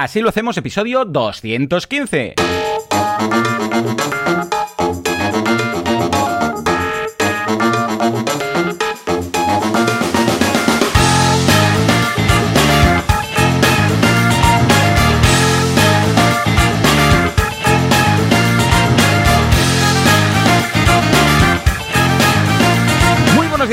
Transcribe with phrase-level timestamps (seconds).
[0.00, 2.36] Así lo hacemos, episodio 215.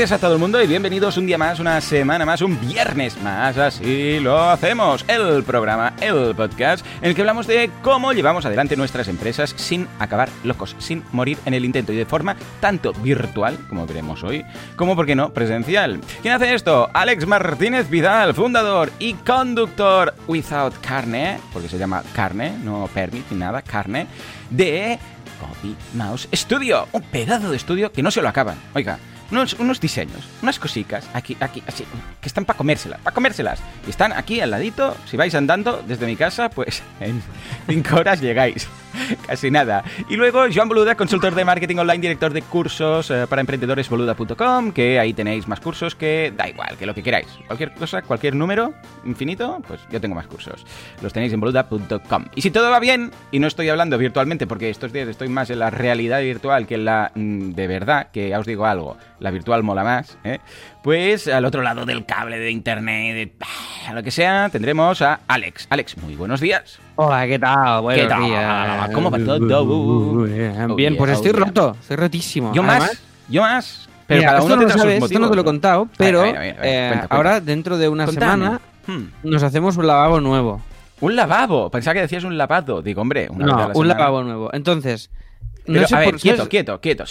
[0.06, 3.20] Días a todo el mundo y bienvenidos un día más, una semana más, un viernes
[3.22, 3.58] más.
[3.58, 5.04] Así lo hacemos.
[5.08, 9.88] El programa, el podcast, en el que hablamos de cómo llevamos adelante nuestras empresas sin
[9.98, 14.44] acabar locos, sin morir en el intento y de forma tanto virtual, como veremos hoy,
[14.76, 16.00] como, por qué no, presencial.
[16.22, 16.88] ¿Quién hace esto?
[16.92, 23.38] Alex Martínez Vidal, fundador y conductor Without Carne, porque se llama Carne, no permit ni
[23.38, 24.06] nada, Carne,
[24.50, 25.00] de
[25.40, 26.86] Copy Mouse Studio.
[26.92, 28.56] Un pedazo de estudio que no se lo acaban.
[28.72, 31.84] Oiga unos, unos diseños, unas cositas, aquí, aquí, así,
[32.20, 33.60] que están para comérselas, para comérselas.
[33.86, 37.22] Y están aquí al ladito, si vais andando desde mi casa, pues en
[37.68, 38.68] 5 horas llegáis.
[39.26, 39.84] Casi nada.
[40.08, 44.72] Y luego Joan Boluda, consultor de marketing online, director de cursos eh, para emprendedores boluda.com,
[44.72, 47.26] que ahí tenéis más cursos que da igual, que lo que queráis.
[47.46, 50.64] Cualquier cosa, cualquier número infinito, pues yo tengo más cursos.
[51.02, 52.24] Los tenéis en boluda.com.
[52.34, 55.50] Y si todo va bien, y no estoy hablando virtualmente, porque estos días estoy más
[55.50, 59.30] en la realidad virtual que en la mm, de verdad, que os digo algo, la
[59.30, 60.40] virtual mola más, ¿eh?
[60.86, 65.66] Pues al otro lado del cable de internet, de, lo que sea, tendremos a Alex.
[65.68, 66.78] Alex, muy buenos días.
[66.94, 67.82] Hola, ¿qué tal?
[67.82, 68.22] Buenos ¿Qué tal?
[68.24, 68.90] días.
[68.94, 70.22] ¿Cómo va todo?
[70.76, 72.52] Bien, Oh, pues estoy oh, roto, estoy rotísimo.
[72.54, 73.88] Yo Además, más, yo más.
[74.06, 76.20] Pero mira, cada esto uno no lo sabes, esto no te lo he contado, pero
[76.20, 77.16] A ver, a ver, a ver, eh, cuenta, cuenta.
[77.16, 78.44] ahora dentro de una Contame.
[78.44, 79.06] semana Hmm.
[79.24, 80.62] nos hacemos un lavabo nuevo.
[81.00, 81.68] Un lavabo.
[81.68, 82.80] Pensaba que decías un lavado.
[82.80, 84.50] Digo, hombre, una vez a No, la un lavabo nuevo.
[84.54, 85.10] Entonces,
[85.66, 87.02] Pero, no sé a ver, por quieto, quieto, quieto.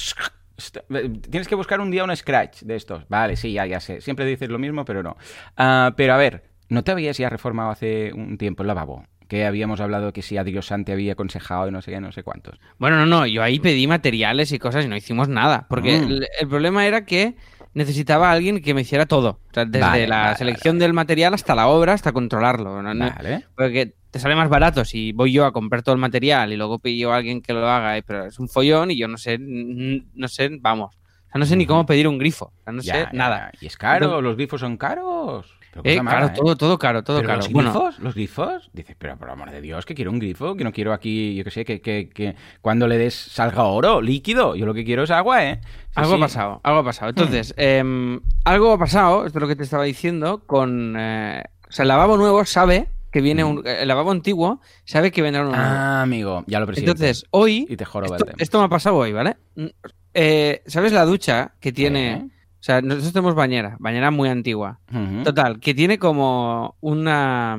[1.29, 3.07] Tienes que buscar un día un scratch de estos.
[3.09, 4.01] Vale, sí, ya, ya sé.
[4.01, 5.17] Siempre dices lo mismo, pero no.
[5.57, 9.05] Ah, pero a ver, ¿no te habías ya reformado hace un tiempo el lavabo?
[9.27, 12.11] Que habíamos hablado que si a Dios te había aconsejado y no sé qué, no
[12.11, 12.59] sé cuántos.
[12.77, 15.65] Bueno, no, no, yo ahí pedí materiales y cosas y no hicimos nada.
[15.67, 16.03] Porque Mm.
[16.03, 17.35] el, el problema era que
[17.73, 19.39] necesitaba a alguien que me hiciera todo.
[19.49, 22.81] O sea, desde Vale, la vale, selección del material hasta la obra, hasta controlarlo.
[22.81, 23.13] No-.
[23.55, 26.79] Porque te sale más barato si voy yo a comprar todo el material y luego
[26.79, 29.37] pillo a alguien que lo haga, eh, pero es un follón y yo no sé,
[29.37, 30.95] no sé, vamos.
[30.95, 32.45] O sea, no sé ni cómo pedir un grifo.
[32.45, 33.51] O sea, no Ya, sé ya, nada.
[33.51, 33.57] ya.
[33.59, 34.05] ¿Y es caro?
[34.05, 35.53] Entonces- ¿Los grifos son caros?
[35.83, 36.31] Eh, mala, ¿eh?
[36.33, 37.39] todo, todo caro, todo ¿Pero caro.
[37.41, 37.99] ¿Los Bueno, grifos?
[37.99, 38.69] ¿Los grifos?
[38.71, 41.43] Dices, pero por amor de Dios, que quiero un grifo, que no quiero aquí, yo
[41.43, 44.55] que sé, que, que, que cuando le des salga oro, líquido.
[44.55, 45.59] Yo lo que quiero es agua, ¿eh?
[45.95, 47.09] Algo ha pasado, algo ha pasado.
[47.09, 50.95] Entonces, em, algo ha pasado, esto es lo que te estaba diciendo, con...
[50.97, 53.65] eh, o sea, el lavabo nuevo sabe que viene un...
[53.65, 55.55] El lavabo antiguo sabe que vendrá nuevo.
[55.57, 56.91] Ah, amigo, ya lo presiento.
[56.91, 57.65] Entonces, hoy...
[57.69, 59.37] y te joroba Esto, esto me ha pasado hoy, ¿vale?
[59.55, 59.67] Mm,
[60.13, 62.29] eh, ¿Sabes la ducha que tiene...
[62.59, 64.81] O sea, nosotros tenemos bañera, bañera muy antigua.
[65.23, 67.57] Total, que tiene como una...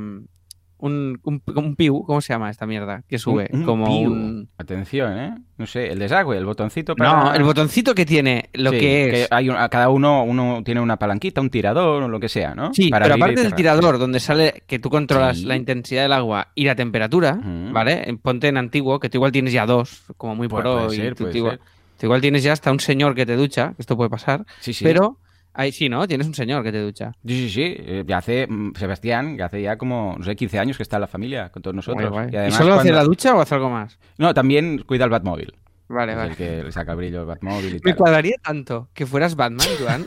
[0.78, 3.02] Un, un, un piu, ¿cómo se llama esta mierda?
[3.08, 4.12] Que sube, Un- como piu.
[4.12, 4.48] un...
[4.58, 5.34] Atención, ¿eh?
[5.56, 7.12] No sé, el desagüe, el botoncito para...
[7.12, 9.28] No, el botoncito que tiene, lo Sí, que es...
[9.30, 12.54] hay un- a cada uno, uno tiene una palanquita, un tirador o lo que sea,
[12.54, 12.74] ¿no?
[12.74, 15.46] Sí, Para pero aparte del tirador, donde sale que tú controlas Sí.
[15.46, 17.38] la intensidad del agua y la temperatura.
[17.72, 18.18] ¿vale?
[18.22, 21.00] Ponte en antiguo, que tú igual tienes ya dos, como muy Pues pro, puede y
[21.00, 21.58] ser, tú, tú igual,
[21.98, 24.74] tú igual tienes ya hasta un señor que te ducha, que esto puede pasar, Sí,
[24.74, 24.84] sí.
[24.84, 25.16] pero
[25.56, 26.06] ahí sí, ¿no?
[26.06, 27.12] Tienes un señor que te ducha.
[27.26, 27.62] Sí, sí, sí.
[27.78, 30.96] Eh, Ya hace, mm, Sebastián, ya hace ya como, no sé, 15 años que está
[30.96, 32.10] en la familia con todos nosotros.
[32.10, 32.32] Guay, guay.
[32.32, 33.98] Y ¿Y, además solo hace cuando- la ducha o hace algo más?
[34.18, 35.52] No, también cuida el Batmóvil.
[35.88, 36.30] Vale, Es vale.
[36.32, 37.96] el que le saca brillo al Batmóvil y Me tal.
[37.96, 40.04] cuadraría tanto que fueras Batman, Joan.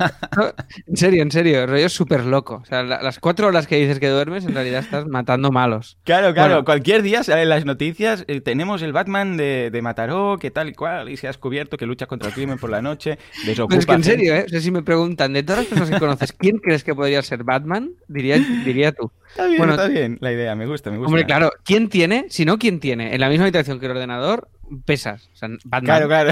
[0.88, 2.60] En serio, en serio, rollo súper loco.
[2.62, 5.98] O sea, la- las cuatro horas que dices que duermes, en realidad estás matando malos.
[6.04, 6.56] Claro, claro.
[6.56, 6.66] Bueno.
[6.66, 8.26] Cualquier día salen las noticias.
[8.28, 11.78] eh, tenemos el Batman de, de Mataró, que tal y cual, y se ha descubierto
[11.78, 13.18] que lucha contra el crimen por la noche.
[13.46, 14.44] Desocupa Pero es que en serio, ¿eh?
[14.46, 17.22] O sea, si me preguntan, de todas las personas que conoces, ¿quién crees que podría
[17.22, 17.92] ser Batman?
[18.08, 19.12] Diría, diría tú.
[19.30, 21.08] Está bien, Bueno, está bien la idea, me gusta, me gusta.
[21.08, 22.26] Hombre, claro, ¿quién tiene?
[22.30, 23.14] Si no, ¿quién tiene?
[23.14, 24.48] En la misma habitación que el ordenador,
[24.86, 25.30] pesas.
[25.34, 25.84] O sea, Batman.
[25.86, 26.32] Claro, claro.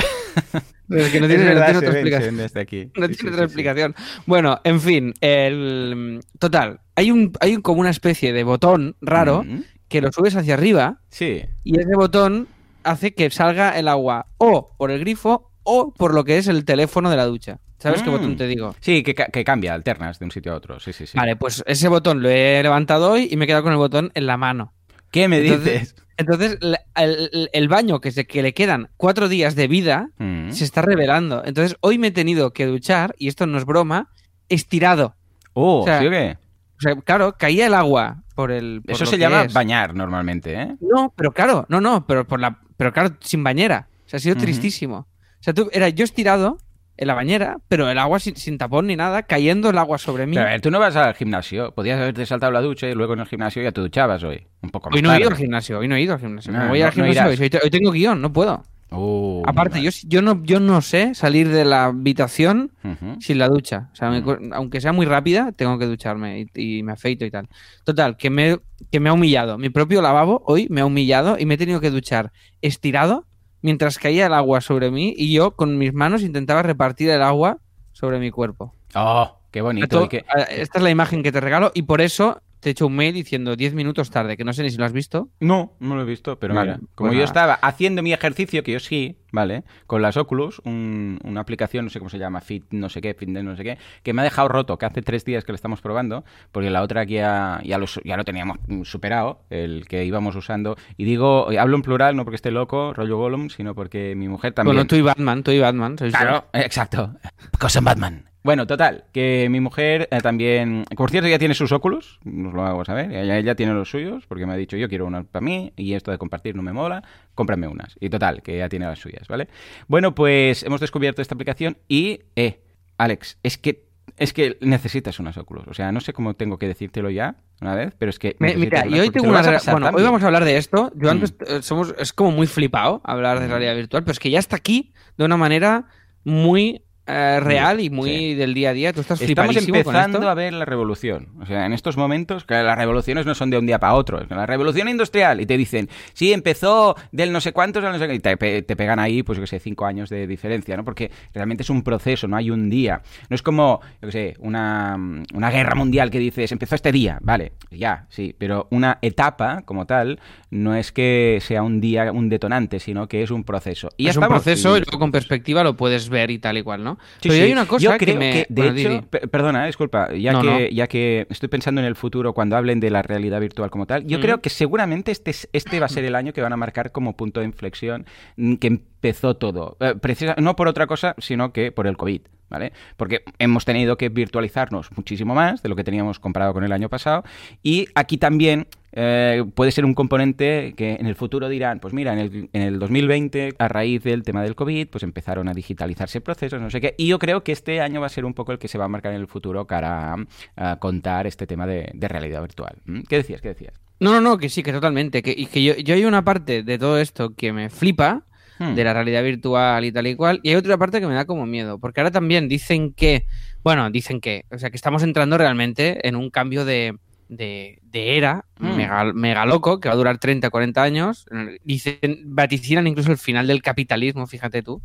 [0.87, 2.37] Pero es que no tiene, no otra explicación.
[2.37, 2.91] desde aquí.
[2.95, 3.95] No Sí, tiene sí, otra sí, explicación.
[4.25, 6.81] Bueno, en fin, el total.
[6.95, 10.53] Hay un, hay un- como una especie de botón raro Mm, que lo subes hacia
[10.55, 11.43] arriba Sí.
[11.63, 12.47] y ese botón
[12.83, 16.65] hace que salga el agua o por el grifo o por lo que es el
[16.65, 17.59] teléfono de la ducha.
[17.79, 18.13] ¿Sabes qué Mm.
[18.13, 18.75] botón te digo?
[18.79, 20.79] Sí, que, ca- que cambia, alternas de un sitio a otro.
[20.79, 21.17] Sí, sí, sí.
[21.17, 24.11] Vale, pues ese botón lo he levantado hoy y me he quedado con el botón
[24.15, 24.73] en la mano.
[25.11, 25.95] ¿Qué me Entonces- dices?
[26.17, 30.51] Entonces, el, el- el baño que, se, que le quedan cuatro días de vida Mm.
[30.51, 31.43] se está revelando.
[31.45, 34.09] Entonces, hoy me he tenido que duchar, y esto no es broma,
[34.49, 35.15] estirado.
[35.53, 36.37] Oh, o sea, ¿sí o qué?
[36.77, 38.81] O sea, claro, caía el agua por el.
[38.83, 39.53] por Eso se llama es.
[39.53, 40.75] bañar normalmente, ¿eh?
[40.79, 43.87] No, pero claro, no, no, pero por la, pero claro, sin bañera.
[44.05, 44.97] O sea, ha sido tristísimo.
[45.39, 46.57] O sea, tú, era yo estirado
[46.97, 50.25] en la bañera, pero el agua sin, sin tapón ni nada, cayendo el agua sobre
[50.25, 50.35] mí.
[50.35, 51.71] Pero a ver, tú no vas al gimnasio.
[51.73, 54.47] Podías haberte saltado la ducha y luego en el gimnasio ya te duchabas hoy.
[54.61, 56.51] Un poco más Hoy no he ido al gimnasio, hoy no he ido al gimnasio.
[56.51, 58.63] No, Me voy no- al gimnasio hoy, hoy te- hoy tengo guion, no puedo.
[58.89, 62.71] Uh, Aparte, yo, yo, no, yo no sé salir de la habitación
[63.19, 63.89] sin la ducha.
[63.91, 64.09] O sea,
[64.53, 67.49] aunque sea muy rápida, tengo que ducharme y, y me afeito y tal.
[67.83, 68.59] Total, que me,
[68.89, 69.57] que me ha humillado.
[69.57, 73.25] Mi propio lavabo hoy me ha humillado y me he tenido que duchar estirado
[73.67, 77.57] mientras caía el agua sobre mí y yo con mis manos intentaba repartir el agua
[77.91, 78.73] sobre mi cuerpo.
[78.95, 80.07] Oh, qué bonito.
[80.09, 82.95] Y Esta es la imagen que te regalo y por eso te he hecho un
[82.95, 85.29] mail diciendo 10 minutos tarde, que no sé ni si lo has visto.
[85.39, 87.25] No, no lo he visto, pero Vale, mira, como pues yo nada.
[87.25, 89.63] estaba haciendo mi ejercicio, que yo sí, ¿vale?
[89.85, 93.13] Con las Oculus, un- una aplicación, no sé cómo se llama, Fit, no sé qué,
[93.13, 95.55] Fitness, no sé qué, que me ha dejado roto, que hace tres días que lo
[95.55, 100.35] estamos probando, porque la otra ya, ya, lo, ya lo teníamos superado, el que íbamos
[100.35, 100.75] usando.
[100.97, 104.53] Y digo, hablo en plural, no porque esté loco, rollo Gollum, sino porque mi mujer
[104.53, 104.75] también...
[104.75, 105.97] Bueno, tú y Batman, tú y Batman.
[105.97, 106.13] sois.
[106.13, 107.13] Claro, exacto.
[107.59, 108.25] Cosa Batman.
[108.47, 112.63] Bueno, total, que mi mujer eh, también, por cierto, ya tiene sus óculos, nos lo
[112.65, 115.43] hago saber, ella, ella tiene los suyos, porque me ha dicho, yo quiero unos para
[115.43, 117.03] mí, y esto de compartir no me mola,
[117.35, 117.97] cómprame unas.
[117.99, 119.49] Y total, que ella tiene las suyas, ¿vale?
[119.89, 122.61] Bueno, pues hemos descubierto esta aplicación y, eh,
[122.97, 123.85] Alex, es que,
[124.15, 125.67] es que necesitas unas óculos.
[125.67, 128.37] O sea, no sé cómo tengo que decírtelo ya, una vez, pero es que...
[128.39, 129.41] Me- mira, unas y hoy tengo una...
[129.71, 130.89] Bueno, hoy vamos a hablar de esto.
[130.95, 131.11] Yo Mm.
[131.11, 131.93] antes eh, somos...
[131.99, 135.25] Es como muy flipado hablar de realidad virtual, pero es que ya está aquí de
[135.25, 135.87] una manera
[136.23, 138.33] muy eh, real y muy Sí.
[138.35, 138.93] del día a día.
[138.93, 140.29] Tú estás Estamos con empezando esto.
[140.29, 141.29] a ver la revolución.
[141.41, 144.21] O sea, en estos momentos, que las revoluciones no son de un día para otro.
[144.21, 145.41] es La revolución industrial.
[145.41, 148.15] Y te dicen, sí, empezó del no sé cuántos al no sé qué.
[148.15, 150.83] Y te, pe- te pegan ahí, pues yo que sé, cinco años de diferencia, ¿no?
[150.83, 153.01] Porque realmente es un proceso, no hay un día.
[153.29, 154.97] No es como, yo que sé, una,
[155.33, 157.19] una guerra mundial que dices, empezó este día.
[157.21, 158.35] Vale, ya, sí.
[158.37, 160.19] Pero una etapa como tal
[160.49, 163.89] no es que sea un día un detonante, sino que es un proceso.
[163.97, 166.83] Y es un proceso y luego con perspectiva lo puedes ver y tal y cual,
[166.83, 166.96] ¿no?
[167.19, 167.41] Sí, Pero sí.
[167.41, 168.31] hay una cosa Yo que creo me...
[168.31, 170.59] que, de bueno, di, hecho, perdona, eh, disculpa, ya, No, que, no.
[170.75, 174.05] ya que estoy pensando en el futuro cuando hablen de la realidad virtual como tal,
[174.05, 174.21] yo Mm.
[174.21, 176.91] creo que seguramente este, es- este va a ser el año que van a marcar
[176.91, 178.05] como punto de inflexión
[178.35, 179.77] mm, que empezó todo.
[179.79, 182.21] Eh, precisa- no por otra cosa, sino que por el COVID.
[182.49, 182.71] ¿Vale?
[182.95, 186.87] Porque hemos tenido que virtualizarnos muchísimo más de lo que teníamos comparado con el año
[186.87, 187.25] pasado.
[187.61, 188.67] Y aquí también
[188.99, 192.61] eh, puede ser un componente que en el futuro dirán, pues mira, en el, en
[192.63, 196.81] el 2020, a raíz del tema del COVID, pues empezaron a digitalizarse procesos, no sé
[196.81, 196.95] qué.
[196.97, 198.85] Y yo creo que este año va a ser un poco el que se va
[198.85, 202.77] a marcar en el futuro cara a, a contar este tema de, de realidad virtual.
[202.85, 203.01] ¿Mm?
[203.07, 203.39] ¿Qué decías?
[203.39, 203.75] ¿Qué decías?
[203.99, 205.21] No, no, no, que sí, que totalmente.
[205.21, 208.23] Que, y que yo, yo hay una parte de todo esto que me flipa,
[208.59, 208.73] Hmm.
[208.73, 211.25] de la realidad virtual y tal y cual, y hay otra parte que me da
[211.25, 213.27] como miedo, porque ahora también dicen que,
[213.63, 216.97] bueno, dicen que, o sea, que estamos entrando realmente en un cambio de,
[217.29, 218.75] de, de era Mm.
[218.75, 221.25] mega, mega loco, que va a durar 30, 40 años.
[221.63, 224.81] Dicen, vaticinan incluso el final del capitalismo, fíjate tú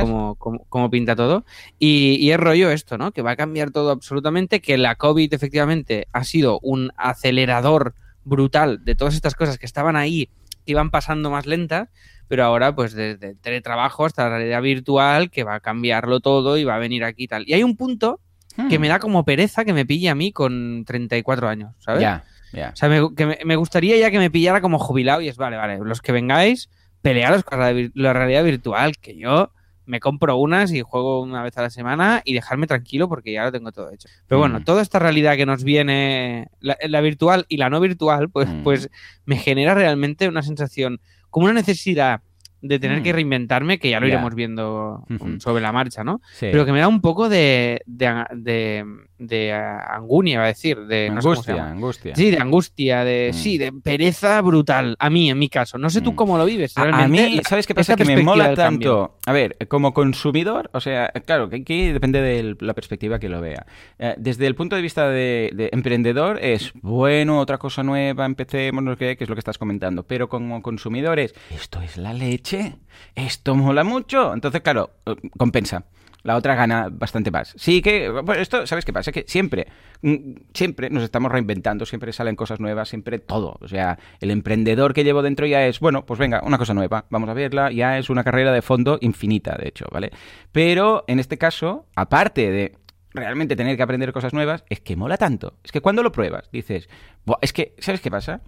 [0.00, 1.44] cómo, cómo- cómo pinta todo.
[1.78, 3.10] Y, y es rollo esto, ¿no?
[3.12, 7.94] Que va a cambiar todo absolutamente, que la COVID efectivamente ha sido un acelerador
[8.24, 10.28] brutal de todas estas cosas que estaban ahí,
[10.64, 11.88] que iban pasando más lentas,
[12.28, 16.58] pero ahora pues desde el teletrabajo hasta la realidad virtual, que va a cambiarlo todo
[16.58, 17.44] y va a venir aquí y tal.
[17.48, 18.20] Y hay un punto
[18.68, 18.80] que Hmm.
[18.80, 22.00] me da como pereza que me pille a mí con 34 años, ¿sabes?
[22.02, 22.70] Ya, ya.
[22.72, 25.36] O sea, me, que me, me gustaría ya que me pillara como jubilado y es,
[25.36, 26.70] vale, vale, los que vengáis,
[27.02, 29.52] pelearos con la, realidad virtual, que yo
[29.84, 33.44] me compro unas y juego una vez a la semana y dejarme tranquilo porque ya
[33.44, 34.08] lo tengo todo hecho.
[34.26, 34.64] Pero bueno, Mm.
[34.64, 38.62] toda esta realidad que nos viene, la, la virtual y la no virtual, pues, Mm.
[38.64, 38.90] pues
[39.26, 41.00] me genera realmente una sensación,
[41.30, 42.22] como una necesidad
[42.68, 43.02] de tener Mm.
[43.02, 44.14] que reinventarme, que ya lo Ya.
[44.14, 45.04] iremos viendo
[45.38, 46.20] sobre la marcha, ¿no?
[46.32, 46.48] Sí.
[46.50, 48.84] Pero que me da un poco de, de, de,
[49.18, 51.10] de, angunia, va a decir, de...
[51.10, 51.70] no sé angustia, llama.
[51.70, 52.14] angustia.
[52.16, 53.36] Sí, de angustia, de Mm.
[53.36, 54.96] sí, de pereza brutal.
[54.98, 55.78] A mí, en mi caso.
[55.78, 56.16] No sé tú Mm.
[56.16, 56.76] cómo lo vives.
[56.76, 57.96] A- mí, ¿sabes qué pasa?
[57.96, 58.56] Que me mola cambio.
[59.10, 59.16] tanto.
[59.26, 63.40] A ver, como consumidor, o sea, claro, que aquí depende de la perspectiva que lo
[63.40, 63.66] vea.
[63.98, 68.82] Eh, desde el punto de vista de, de emprendedor, es bueno, otra cosa nueva, empecemos,
[68.82, 70.02] no sé qué, que es lo que estás comentando.
[70.04, 72.55] Pero como consumidores, esto es la leche,
[73.14, 74.32] esto mola mucho.
[74.34, 75.84] Entonces, claro, eh, compensa.
[76.22, 77.54] La otra gana bastante más.
[77.56, 79.12] Sí que, bueno, esto, ¿sabes qué pasa?
[79.12, 79.68] Que siempre,
[80.02, 83.56] mm, siempre nos estamos reinventando, siempre salen cosas nuevas, siempre todo.
[83.60, 87.04] O sea, el emprendedor que llevo dentro ya es, bueno, pues venga, una cosa nueva,
[87.10, 90.10] vamos a verla, ya es una carrera de fondo infinita, de hecho, ¿vale?
[90.50, 92.74] Pero en este caso, aparte de
[93.16, 95.54] realmente tener que aprender cosas nuevas, es que mola tanto.
[95.64, 96.88] Es que cuando lo pruebas, dices,
[97.24, 98.40] "Buah, es que, ¿sabes qué pasa?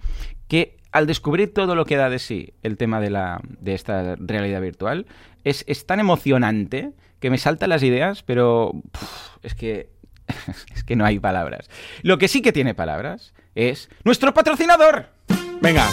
[0.47, 4.17] Que al descubrir todo lo que da de sí el tema de, la, de esta
[4.17, 5.07] realidad virtual,
[5.45, 8.73] es, es tan emocionante que me saltan las ideas, pero
[9.43, 9.91] es que
[10.75, 11.69] es que no hay palabras.
[12.03, 15.07] Lo que sí que tiene palabras es nuestro patrocinador.
[15.61, 15.89] Venga.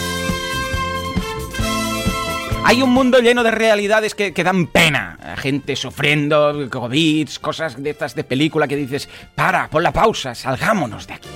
[2.68, 5.36] Hay un mundo lleno de realidades que, que dan pena.
[5.36, 11.06] Gente sufriendo, COVID, cosas de estas de película que dices, para, pon la pausa, salgámonos
[11.06, 11.28] de aquí.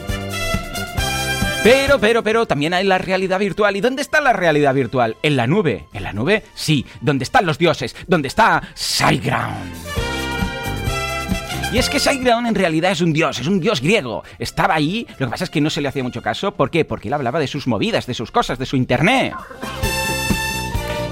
[1.62, 3.76] Pero, pero, pero, también hay la realidad virtual.
[3.76, 5.18] ¿Y dónde está la realidad virtual?
[5.22, 5.86] ¿En la nube?
[5.92, 6.42] ¿En la nube?
[6.54, 6.84] Sí.
[7.00, 7.94] ¿Dónde están los dioses?
[8.08, 9.72] ¿Dónde está Sideground?
[11.72, 14.24] Y es que Sideground en realidad es un dios, es un dios griego.
[14.40, 16.50] Estaba ahí, lo que pasa es que no se le hacía mucho caso.
[16.50, 16.84] ¿Por qué?
[16.84, 19.32] Porque él hablaba de sus movidas, de sus cosas, de su internet.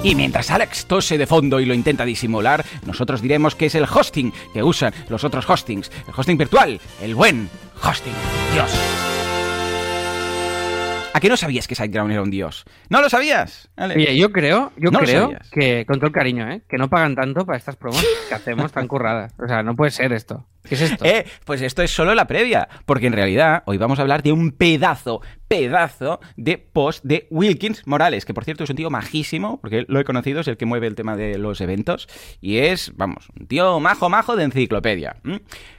[0.03, 3.85] Y mientras Alex tose de fondo y lo intenta disimular, nosotros diremos que es el
[3.85, 5.91] hosting que usan los otros hostings.
[6.07, 7.51] El hosting virtual, el buen
[7.83, 8.15] hosting.
[8.55, 8.71] Dios.
[11.19, 12.65] ¿A qué no sabías que SiteGround era un dios?
[12.91, 13.69] ¿No lo sabías?
[13.75, 13.97] Alex?
[13.97, 16.63] Oye, yo creo, yo No creo que, con todo el cariño, ¿eh?
[16.69, 19.35] que no pagan tanto para estas promos que hacemos tan curradas.
[19.37, 20.47] O sea, no puede ser esto.
[20.63, 21.05] ¿Qué es esto?
[21.05, 24.31] Eh, pues esto es solo la previa, porque en realidad hoy vamos a hablar de
[24.31, 29.61] un pedazo, pedazo de post de Wilkins Morales, que por cierto es un tío majísimo,
[29.61, 32.07] porque lo he conocido, es el que mueve el tema de los eventos,
[32.41, 35.17] y es, vamos, un tío majo, majo de enciclopedia.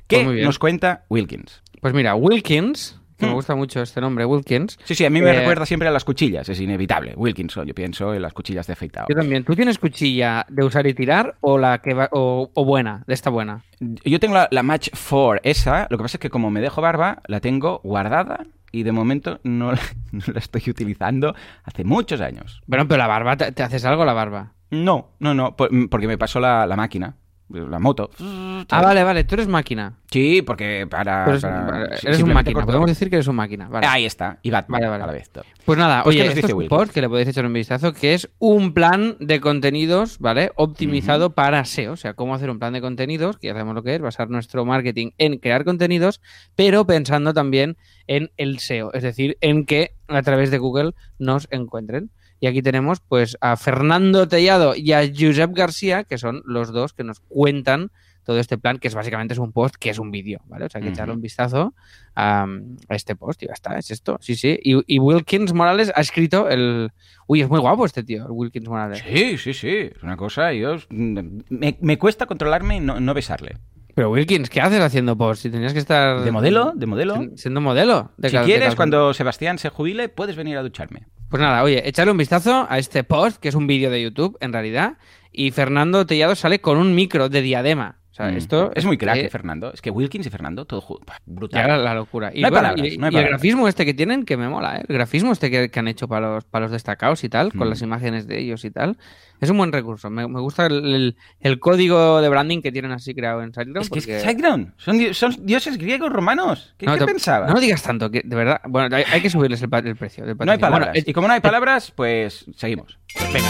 [0.07, 1.63] ¿Qué Pues nos cuenta Wilkins?
[1.79, 3.35] Pues mira, Wilkins, que me Hmm.
[3.35, 4.77] gusta mucho este nombre, Wilkins.
[4.83, 7.13] Sí, sí, a mí me Eh, recuerda siempre a las cuchillas, es inevitable.
[7.15, 9.07] Wilkinson, yo pienso en las cuchillas de afeitado.
[9.09, 9.43] Yo también.
[9.43, 13.13] ¿Tú tienes cuchilla de usar y tirar o la que va, o, o buena, de
[13.13, 13.63] esta buena?
[13.79, 16.81] Yo tengo la, la Match 4, esa, lo que pasa es que como me dejo
[16.81, 19.79] barba, la tengo guardada y de momento no la,
[20.11, 22.61] no la estoy utilizando hace muchos años.
[22.67, 24.53] Bueno, pero la barba, ¿te, te haces algo la barba?
[24.71, 27.15] No, no, no, por- porque me pasó la, la máquina,
[27.49, 28.09] la moto.
[28.19, 29.93] Ah, vale, vale, tú eres máquina.
[30.11, 31.25] Sí, porque para...
[31.27, 33.67] Eres, para- eres un simplemente máquina, corto- podemos decir que eres un máquina.
[33.67, 33.85] Vale.
[33.87, 35.03] Ahí está, y Batman Vale, vale.
[35.03, 35.29] a la vez.
[35.29, 35.43] todo.
[35.65, 37.45] Pues nada, Pues, ¿qué oye, nos esto dice es un post que le podéis echar
[37.45, 40.51] un vistazo, que es un plan de contenidos, ¿vale?
[40.55, 43.83] Optimizado para SEO, o sea, cómo hacer un plan de contenidos, que ya sabemos lo
[43.83, 46.21] que es, basar nuestro marketing en crear contenidos,
[46.55, 47.77] pero pensando también
[48.07, 52.09] en el SEO, es decir, en que a través de Google nos encuentren.
[52.39, 56.93] Y aquí tenemos pues a Fernando Tellado y a Josep García, que son los dos
[56.93, 57.91] que nos cuentan
[58.23, 60.65] todo este plan, que es básicamente es un post, que es un vídeo, ¿vale?
[60.65, 60.93] O sea, que Ujú.
[60.93, 61.73] echarle un vistazo
[62.15, 62.43] a,
[62.87, 64.59] a este post y ya está, es esto, sí, sí.
[64.61, 66.91] Y, y Wilkins Morales ha escrito el...
[67.25, 69.03] Uy, es muy guapo este tío, el Wilkins Morales.
[69.03, 70.75] Sí, sí, sí, es una cosa, yo...
[70.89, 73.57] Me, me cuesta controlarme y no, no besarle.
[73.95, 75.41] Pero Wilkins, ¿qué haces haciendo post?
[75.41, 76.21] Si tenías que estar...
[76.21, 76.73] ¿De modelo?
[76.75, 77.31] ¿De modelo?
[77.35, 78.11] Siendo modelo.
[78.17, 81.07] de Si de quieres, cuando Sebastián se jubile, puedes venir a ducharme.
[81.29, 84.35] Pues nada, oye, echarle un vistazo a este post, que es un vídeo de YouTube,
[84.41, 84.97] en realidad,
[85.31, 87.99] y Fernando Tellado sale con un micro de diadema.
[88.19, 88.37] Sea, Mm.
[88.37, 88.71] esto...
[88.75, 89.71] es muy crack, eh, eh, Fernando.
[89.73, 91.83] Es que Wilkins y Fernando, todo Ya brutal.
[91.85, 92.31] la, locura.
[92.33, 94.35] Y, No hay bueno, palabras, y- no hay y el grafismo este que tienen, que
[94.35, 94.83] me mola, ¿eh?
[94.89, 97.67] El grafismo este que, que han hecho para los, para los destacados y tal, con
[97.67, 97.69] Mm.
[97.69, 98.97] las imágenes de ellos y tal,
[99.39, 100.09] es un buen recurso.
[100.09, 103.81] Me, me gusta el, el- el código de branding que tienen así creado en SiteGround.
[103.83, 106.75] Es que es porque- Sideground, son, di- son dioses griegos romanos.
[106.77, 107.53] ¿Qué, No, qué te- pensabas?
[107.53, 108.59] No digas tanto, que de verdad.
[108.67, 110.25] Bueno, hay, hay que subirles el, el precio.
[110.25, 110.89] No hay palabras.
[110.89, 112.99] Bueno, es- y como no hay palabras, pues seguimos.
[113.31, 113.47] venga.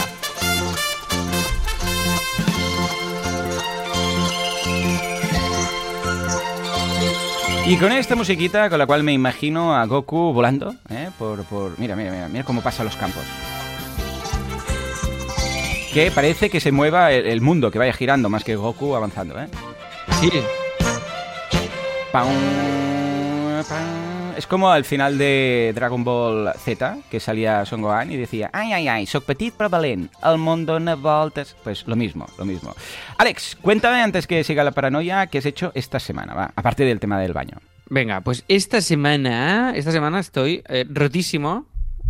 [7.66, 11.10] Y con esta musiquita, con la cual me imagino a Goku volando, ¿eh?
[11.18, 11.78] por, por...
[11.78, 13.22] Mira, mira, mira, mira cómo pasan los campos.
[15.92, 19.40] Que parece que se mueva el, el mundo, que vaya girando más que Goku avanzando,
[19.40, 19.48] ¿eh?
[20.20, 20.30] Sí.
[22.12, 22.26] Pam,
[23.68, 24.09] pam.
[24.40, 28.72] Es como al final de Dragon Ball Z, que salía Son Gohan y decía Ai,
[28.72, 31.54] ai, ai, soc petit però valent, el mundo no voltes...
[31.62, 32.74] Pues lo mismo, lo mismo.
[33.18, 36.32] Alex, cuéntame antes que siga la paranoia, ¿qué has hecho esta semana?
[36.32, 37.58] Va, aparte del tema del baño.
[37.90, 41.66] Venga, pues esta semana, esta semana estoy eh, rotísimo,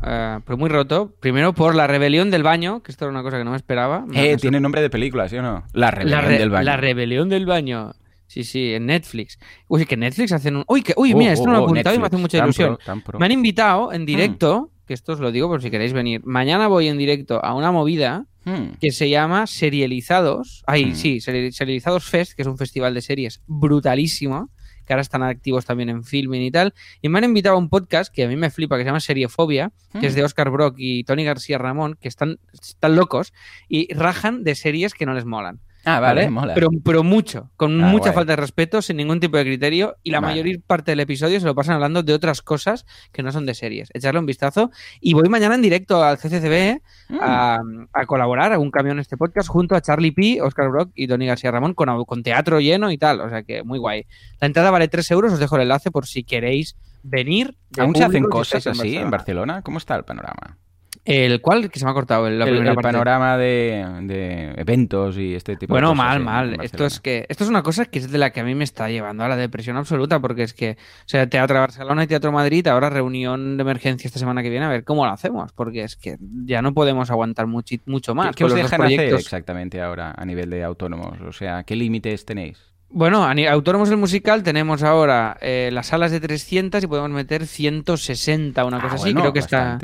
[0.06, 1.12] eh, pero muy roto.
[1.18, 4.04] Primero por la rebelión del baño, que esto era una cosa que no me esperaba.
[4.06, 5.64] Me- Eh, me tiene nombre de película, ¿sí o no?
[5.72, 6.64] La rebelión la, re- del baño.
[6.64, 7.90] la rebelión del baño.
[8.30, 9.40] Sí, sí, en Netflix.
[9.66, 10.64] Uy, que Netflix hacen un...
[10.68, 10.94] Uy, que...
[10.96, 12.76] Uy Oh, mira, esto oh, no lo he oh, apuntado y me hace mucha ilusión.
[12.76, 13.18] pro, tan pro.
[13.18, 16.20] Me han invitado en directo, que esto os lo digo por si queréis venir.
[16.24, 18.76] Mañana voy en directo a una movida Hmm.
[18.80, 20.62] que se llama Serializados.
[20.66, 20.94] Ay, Mm.
[20.94, 24.50] sí, Seri- Serializados Fest, que es un festival de series brutalísimo,
[24.86, 26.72] que ahora están activos también en filming y tal.
[27.02, 29.00] Y me han invitado a un podcast que a mí me flipa, que se llama
[29.00, 33.32] Seriefobia, que es de Oscar Brock y Tony García Ramón, que están, están locos
[33.68, 35.60] y rajan de series que no les molan.
[35.96, 36.54] Ah, vale, mola.
[36.54, 38.14] Pero, pero mucho, con Ah, mucha guay.
[38.14, 40.42] falta de respeto, sin ningún tipo de criterio, y la Vale.
[40.42, 43.54] mayor parte del episodio se lo pasan hablando de otras cosas que no son de
[43.54, 43.88] series.
[43.94, 44.70] Echarle un vistazo.
[45.00, 47.18] Y voy mañana en directo al CCCB Mm.
[47.20, 47.60] a,
[47.92, 51.08] a colaborar, a un camión en este podcast, junto a Charlie P., Oscar Brock y
[51.08, 53.20] Tony García Ramón, con, con teatro lleno y tal.
[53.20, 54.06] O sea que muy guay.
[54.40, 57.56] La entrada vale 3 euros, os dejo el enlace por si queréis venir.
[57.78, 59.62] ¿Aún se hacen cosas así en Barcelona?
[59.62, 60.58] ¿Cómo está el panorama?
[61.04, 62.88] El cual que se me ha cortado la el, primera el parte.
[62.92, 66.04] panorama de, de eventos y este tipo de Bueno, cosas.
[66.04, 66.54] mal, en- mal.
[66.54, 68.54] en Esto es que esto es una cosa que es de la que a mí
[68.54, 72.06] me está llevando a la depresión absoluta, porque es que, o sea, Teatro Barcelona y
[72.06, 75.52] Teatro Madrid, ahora reunión de emergencia esta semana que viene, a ver cómo lo hacemos,
[75.52, 78.36] porque es que ya no podemos aguantar muchi- mucho más.
[78.36, 79.20] ¿Qué, os dejan hacer proyectos.
[79.20, 81.18] exactamente ahora a nivel de autónomos?
[81.22, 82.58] O sea, ¿qué límites tenéis?
[82.92, 87.46] Bueno, a autónomos del musical tenemos ahora eh, las salas de 300 y podemos meter
[87.46, 89.04] 160, una cosa Ah, así.
[89.04, 89.78] bueno, Creo que está.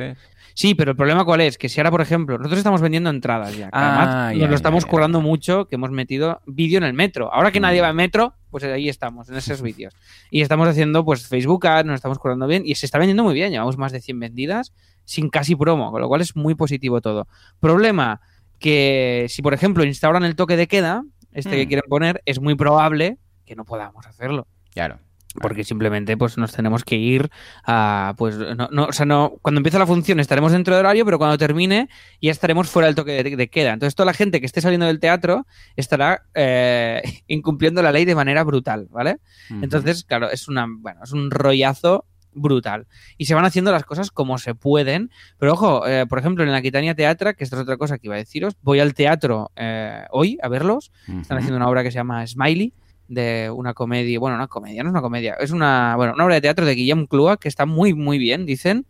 [0.58, 1.58] Sí, pero el problema cuál es?
[1.58, 3.66] Que si ahora, por ejemplo, nosotros estamos vendiendo entradas ya.
[3.66, 3.88] que Ah,
[4.28, 7.30] además ya, nos lo estamos ya, currando mucho, que hemos metido vídeo en el metro.
[7.30, 7.84] Ahora que nadie Mm.
[7.84, 9.94] va en metro, pues ahí estamos, en esos vídeos.
[10.30, 13.34] Y estamos haciendo pues Facebook Ads, nos estamos currando bien y se está vendiendo muy
[13.34, 13.50] bien.
[13.52, 14.72] Llevamos más de 100 vendidas
[15.04, 17.28] sin casi promo, con lo cual es muy positivo todo.
[17.60, 18.22] Problema
[18.58, 21.68] que si, por ejemplo, instauran el toque de queda, este que Mm.
[21.68, 24.98] quieren poner, es muy probable que no podamos hacerlo Claro.
[25.40, 27.30] Porque simplemente pues nos tenemos que ir
[27.64, 31.04] a pues no, no, o sea no cuando empiece la función estaremos dentro del horario
[31.04, 31.88] pero cuando termine
[32.20, 33.72] ya estaremos fuera del toque de, de queda.
[33.72, 38.14] Entonces toda la gente que esté saliendo del teatro estará eh, incumpliendo la ley de
[38.14, 39.18] manera brutal vale
[39.50, 42.04] entonces claro es una bueno es un rollazo
[42.36, 42.86] brutal.
[43.18, 45.10] Y se van haciendo las cosas como se pueden.
[45.38, 48.06] Pero ojo eh, por ejemplo en la Quitania Teatra que esto es otra cosa que
[48.06, 50.92] iba a deciros voy al teatro eh, hoy a verlos.
[51.20, 52.72] Están haciendo una obra que se llama Smiley,
[53.08, 56.36] de una comedia, bueno, una comedia, no es una comedia, es una, bueno, una obra
[56.36, 58.86] de teatro de Guillem Clua que está muy, muy bien, dicen.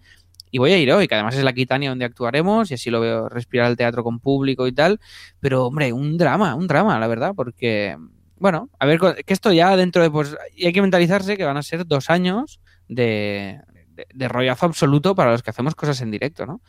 [0.50, 3.00] Y voy a ir hoy, que además es la Quitania donde actuaremos y así lo
[3.00, 5.00] veo respirar el teatro con público y tal.
[5.40, 7.96] Pero, hombre, un drama, un drama, la verdad, porque,
[8.38, 11.56] bueno, a ver, que esto ya dentro de, pues, y hay que mentalizarse que van
[11.56, 13.61] a ser dos años de,
[13.96, 16.60] de, de rollazo absoluto para los que hacemos cosas en directo, ¿no?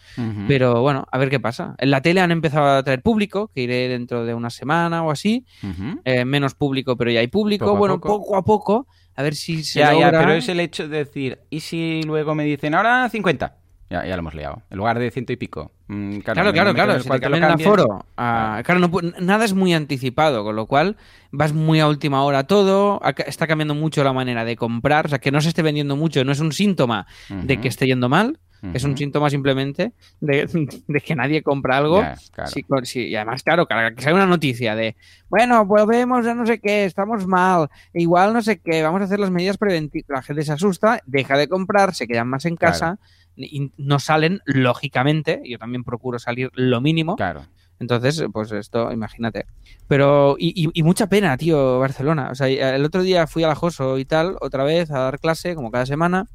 [0.48, 1.76] Pero bueno, a ver qué pasa.
[1.78, 5.12] En la tele han empezado a traer público, que iré dentro de una semana o
[5.12, 5.46] así.
[6.06, 7.66] Eh, menos público, pero ya hay público.
[7.66, 8.20] Poco bueno, poco.
[8.20, 10.20] poco a poco, a ver si se Ya, ya, logra.
[10.22, 13.56] pero es el hecho de decir, ¿y si luego me dicen ahora 50?
[13.90, 14.64] Ya, ya lo hemos liado.
[14.70, 15.72] En lugar de ciento y pico.
[15.88, 16.92] Mm, Claro, claro, claro.
[17.00, 17.30] Si te
[17.64, 18.06] aforo.
[18.18, 20.98] ah, claro, no pu- nada es muy anticipado, con lo cual
[21.32, 23.00] vas muy a última hora todo.
[23.26, 25.06] Está cambiando mucho la manera de comprar.
[25.06, 27.86] O sea, que no se esté vendiendo mucho no es un síntoma de que esté
[27.86, 28.40] yendo mal.
[28.74, 30.48] Es un síntoma simplemente de,
[30.88, 32.00] de que nadie compra algo.
[32.34, 32.50] Claro.
[32.52, 34.96] Sí, sí, y además, claro, que sale una noticia de,
[35.30, 39.20] bueno, volvemos a no sé qué, estamos mal, igual no sé qué, vamos a hacer
[39.20, 40.10] las medidas preventivas.
[40.10, 42.98] La gente se asusta, deja de comprar, se quedan más en casa
[43.78, 45.42] no salen, lógicamente.
[45.46, 47.16] Yo también procuro salir lo mínimo.
[47.16, 47.44] Claro.
[47.80, 49.46] Entonces, pues esto, imagínate.
[49.88, 52.30] Pero, y, y- y mucha pena, tío, Barcelona.
[52.32, 55.20] O sea, el otro día fui a la Joso y tal, otra vez a dar
[55.20, 56.26] clase, como cada semana.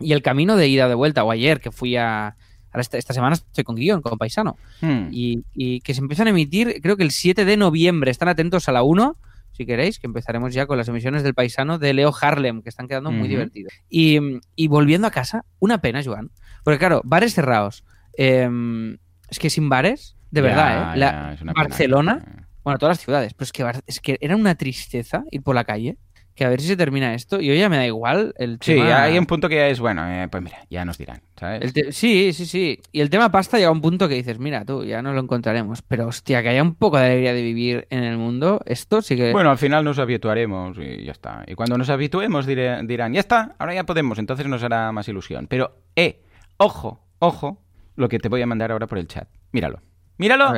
[0.00, 2.28] Y el camino de ida de vuelta, o ayer que fui a.
[2.70, 4.56] ahora Esta, esta semana estoy con guion, con paisano.
[4.80, 5.08] Hmm.
[5.12, 8.10] Y, y que se empiezan a emitir, creo que el 7 de noviembre.
[8.10, 9.16] Están atentos a la 1,
[9.52, 12.88] si queréis, que empezaremos ya con las emisiones del paisano de Leo Harlem, que están
[12.88, 13.72] quedando muy divertidos.
[13.90, 14.18] Y,
[14.54, 16.30] y volviendo a casa, una pena, Joan.
[16.66, 17.84] Porque claro, bares cerrados.
[18.18, 18.98] Em,
[19.30, 20.98] es que sin bares, de Ya, verdad, ¿eh?
[20.98, 21.52] La- ya, pena.
[21.54, 25.54] Barcelona, bueno, todas las ciudades, pero es que, es que era una tristeza ir por
[25.54, 25.96] la calle,
[26.34, 28.74] que a ver si se termina esto, y hoy ya me da igual el Sí,
[28.74, 29.00] tema...
[29.04, 31.72] hay un punto que es, bueno, eh, pues mira, ya nos dirán, ¿sabes?
[31.92, 32.80] Sí, sí, sí.
[32.92, 35.20] Y el tema pasta llega a un punto que dices, mira tú, ya nos lo
[35.20, 35.80] encontraremos.
[35.82, 39.14] Pero hostia, que haya un poco de alegría de vivir en el mundo, esto sí
[39.16, 39.30] que...
[39.32, 41.44] Bueno, al final nos habituaremos y ya está.
[41.46, 45.08] Y cuando nos habituemos diré- dirán, ya está, ahora ya podemos, entonces nos hará más
[45.08, 45.46] ilusión.
[45.48, 46.20] Pero, eh,
[46.58, 47.62] ojo, ojo,
[47.96, 49.28] lo que te voy a mandar ahora por el chat.
[49.52, 49.80] Míralo.
[50.18, 50.52] Míralo,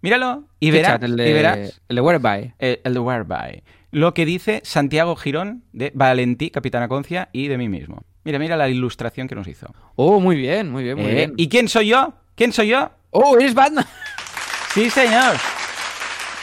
[0.00, 1.02] míralo y ¿qué verás, chat?
[1.04, 2.54] el de, y verás el de Whereby.
[2.58, 3.62] eh, el de Whereby.
[3.90, 8.02] Lo que dice Santiago Girón de Valentí, Capitana Concia y de mí mismo.
[8.24, 9.66] Mira, mira la ilustración que nos hizo.
[9.96, 11.34] Oh, muy bien, muy bien, muy Eh, bien.
[11.36, 12.14] ¿Y quién soy yo?
[12.36, 12.90] ¿Quién soy yo?
[13.10, 13.84] Oh, eres Batman.
[14.72, 15.36] Sí, señor.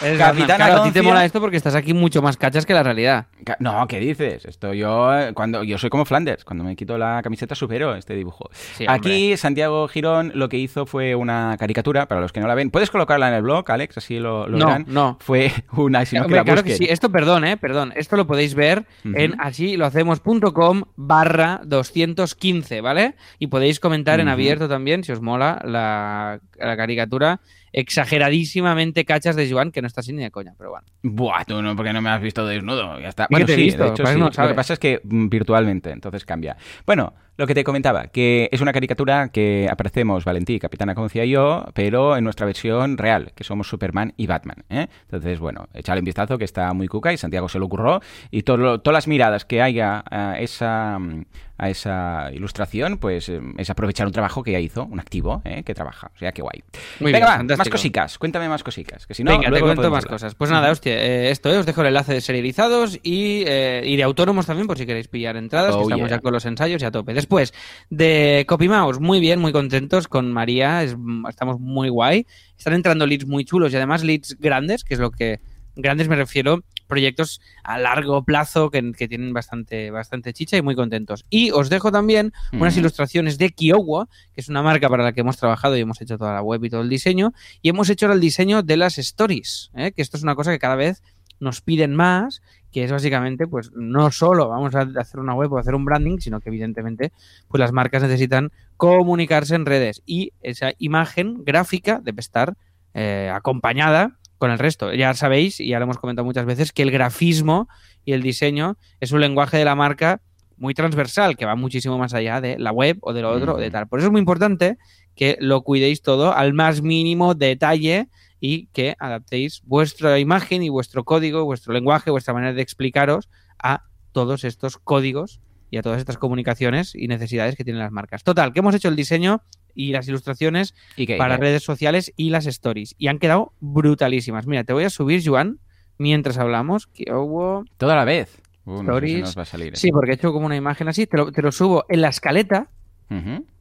[0.01, 0.55] Eres Capitana.
[0.55, 3.27] Claro, a ti te mola esto porque estás aquí mucho más cachas que la realidad.
[3.59, 4.45] No, ¿qué dices?
[4.45, 8.15] Esto yo eh, cuando yo soy como Flanders, cuando me quito la camiseta supero este
[8.15, 8.49] dibujo.
[8.75, 8.85] Sí.
[8.87, 12.69] Aquí Santiago Girón lo que hizo fue una caricatura, para los que no la ven.
[12.71, 14.85] Puedes colocarla en el blog, Alex, así lo, lo No, verán.
[14.87, 15.17] no.
[15.21, 16.87] Fue una, si no que Hombre, la claro que sí.
[16.89, 17.93] Esto, perdón, eh, perdón.
[17.95, 23.15] Esto lo podéis ver en así lo hacemos.com barra 215, ¿vale?
[23.39, 27.39] Y podéis comentar en abierto también si os mola la, la caricatura
[27.73, 30.85] exageradísimamente cachas de Joan, que no está así ni de coña, pero bueno.
[31.03, 32.99] Buah, tú no, porque no me has visto desnudo.
[32.99, 33.25] Ya está.
[33.29, 33.83] ¿Y Bueno, te he sí, visto?
[33.83, 34.19] de hecho sí.
[34.19, 36.57] no Lo que pasa es que mm, virtualmente, entonces cambia.
[36.85, 41.29] Bueno, lo que te comentaba, que es una caricatura que aparecemos Valentí, Capitana Concia y
[41.31, 44.57] yo, pero en nuestra versión real, que somos Superman y Batman.
[44.69, 44.87] ¿eh?
[45.03, 48.43] Entonces, bueno, echale un vistazo que está muy cuca y Santiago se lo ocurrió y
[48.43, 51.23] todo lo- todas las miradas que haya a esa, mm,
[51.59, 55.61] a esa ilustración, pues eh, es aprovechar un trabajo que ya hizo, un activo, ¿eh?
[55.63, 56.09] que trabaja.
[56.15, 56.63] O sea, qué guay.
[56.99, 58.17] Muy Venga, bien, va, más cositas.
[58.17, 59.05] Cuéntame más cositas.
[59.05, 60.07] Que si no, Venga, te luego cuento más hablar.
[60.15, 60.35] cosas.
[60.35, 63.95] Pues nada, hostia, eh, esto es, os dejo el enlace de serializados y, eh, y
[63.97, 66.17] de autónomos también, por si queréis pillar entradas, Oh, que estamos yeah.
[66.17, 67.13] ya con los ensayos y a tope.
[67.13, 67.53] Después,
[67.89, 70.95] de CopyMouse, muy bien, muy contentos con María, es-
[71.29, 72.25] estamos muy guay.
[72.57, 75.39] Están entrando leads muy chulos y además leads grandes, que es lo que...
[75.75, 80.75] Grandes me refiero, proyectos a largo plazo que, que tienen bastante, bastante chicha y muy
[80.75, 81.25] contentos.
[81.29, 85.21] Y os dejo también unas ilustraciones de Kiowa, que es una marca para la que
[85.21, 88.07] hemos trabajado y hemos hecho toda la web y todo el diseño, y hemos hecho
[88.07, 89.93] ahora el diseño de las stories, ¿eh?
[89.93, 91.01] que esto es una cosa que cada vez
[91.39, 95.57] nos piden más, que es básicamente, pues no solo vamos a hacer una web o
[95.57, 97.13] hacer un branding, sino que evidentemente,
[97.47, 102.55] pues las marcas necesitan comunicarse en redes y esa imagen gráfica debe estar
[102.93, 104.91] eh, acompañada con el resto.
[104.93, 107.67] Ya sabéis, y ya lo hemos comentado muchas veces, que el grafismo
[108.05, 110.21] y el diseño es un lenguaje de la marca
[110.57, 113.57] muy transversal, que va muchísimo más allá de la web o de lo otro o
[113.57, 113.87] de tal.
[113.87, 114.77] Por eso es muy importante
[115.15, 118.07] que lo cuidéis todo al más mínimo detalle
[118.39, 123.29] y que adaptéis vuestra imagen y vuestro código, vuestro lenguaje, vuestra manera de explicaros
[123.61, 128.23] a todos estos códigos y a todas estas comunicaciones y necesidades que tienen las marcas.
[128.23, 129.43] Total, que hemos hecho el diseño
[129.75, 131.17] y las ilustraciones ¿Y qué?
[131.17, 131.41] para ¿Qué?
[131.41, 132.95] redes sociales y las stories.
[132.97, 134.47] Y han quedado brutalísimas.
[134.47, 135.59] Mira, te voy a subir, Joan,
[135.97, 136.87] mientras hablamos.
[136.87, 137.65] Que hubo...
[137.77, 138.41] Toda la vez.
[138.65, 139.21] Uh, no sé si Stories.
[139.21, 139.77] nos va a salir.
[139.77, 141.07] Sí, porque he hecho como una imagen así.
[141.07, 142.69] Te lo, te lo subo en la escaleta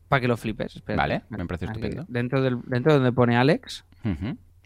[0.09, 0.77] para que lo flipes.
[0.77, 0.97] Espérate.
[0.97, 2.05] Vale, me parece Aquí, estupendo.
[2.09, 3.85] Dentro, del, dentro donde pone Alex.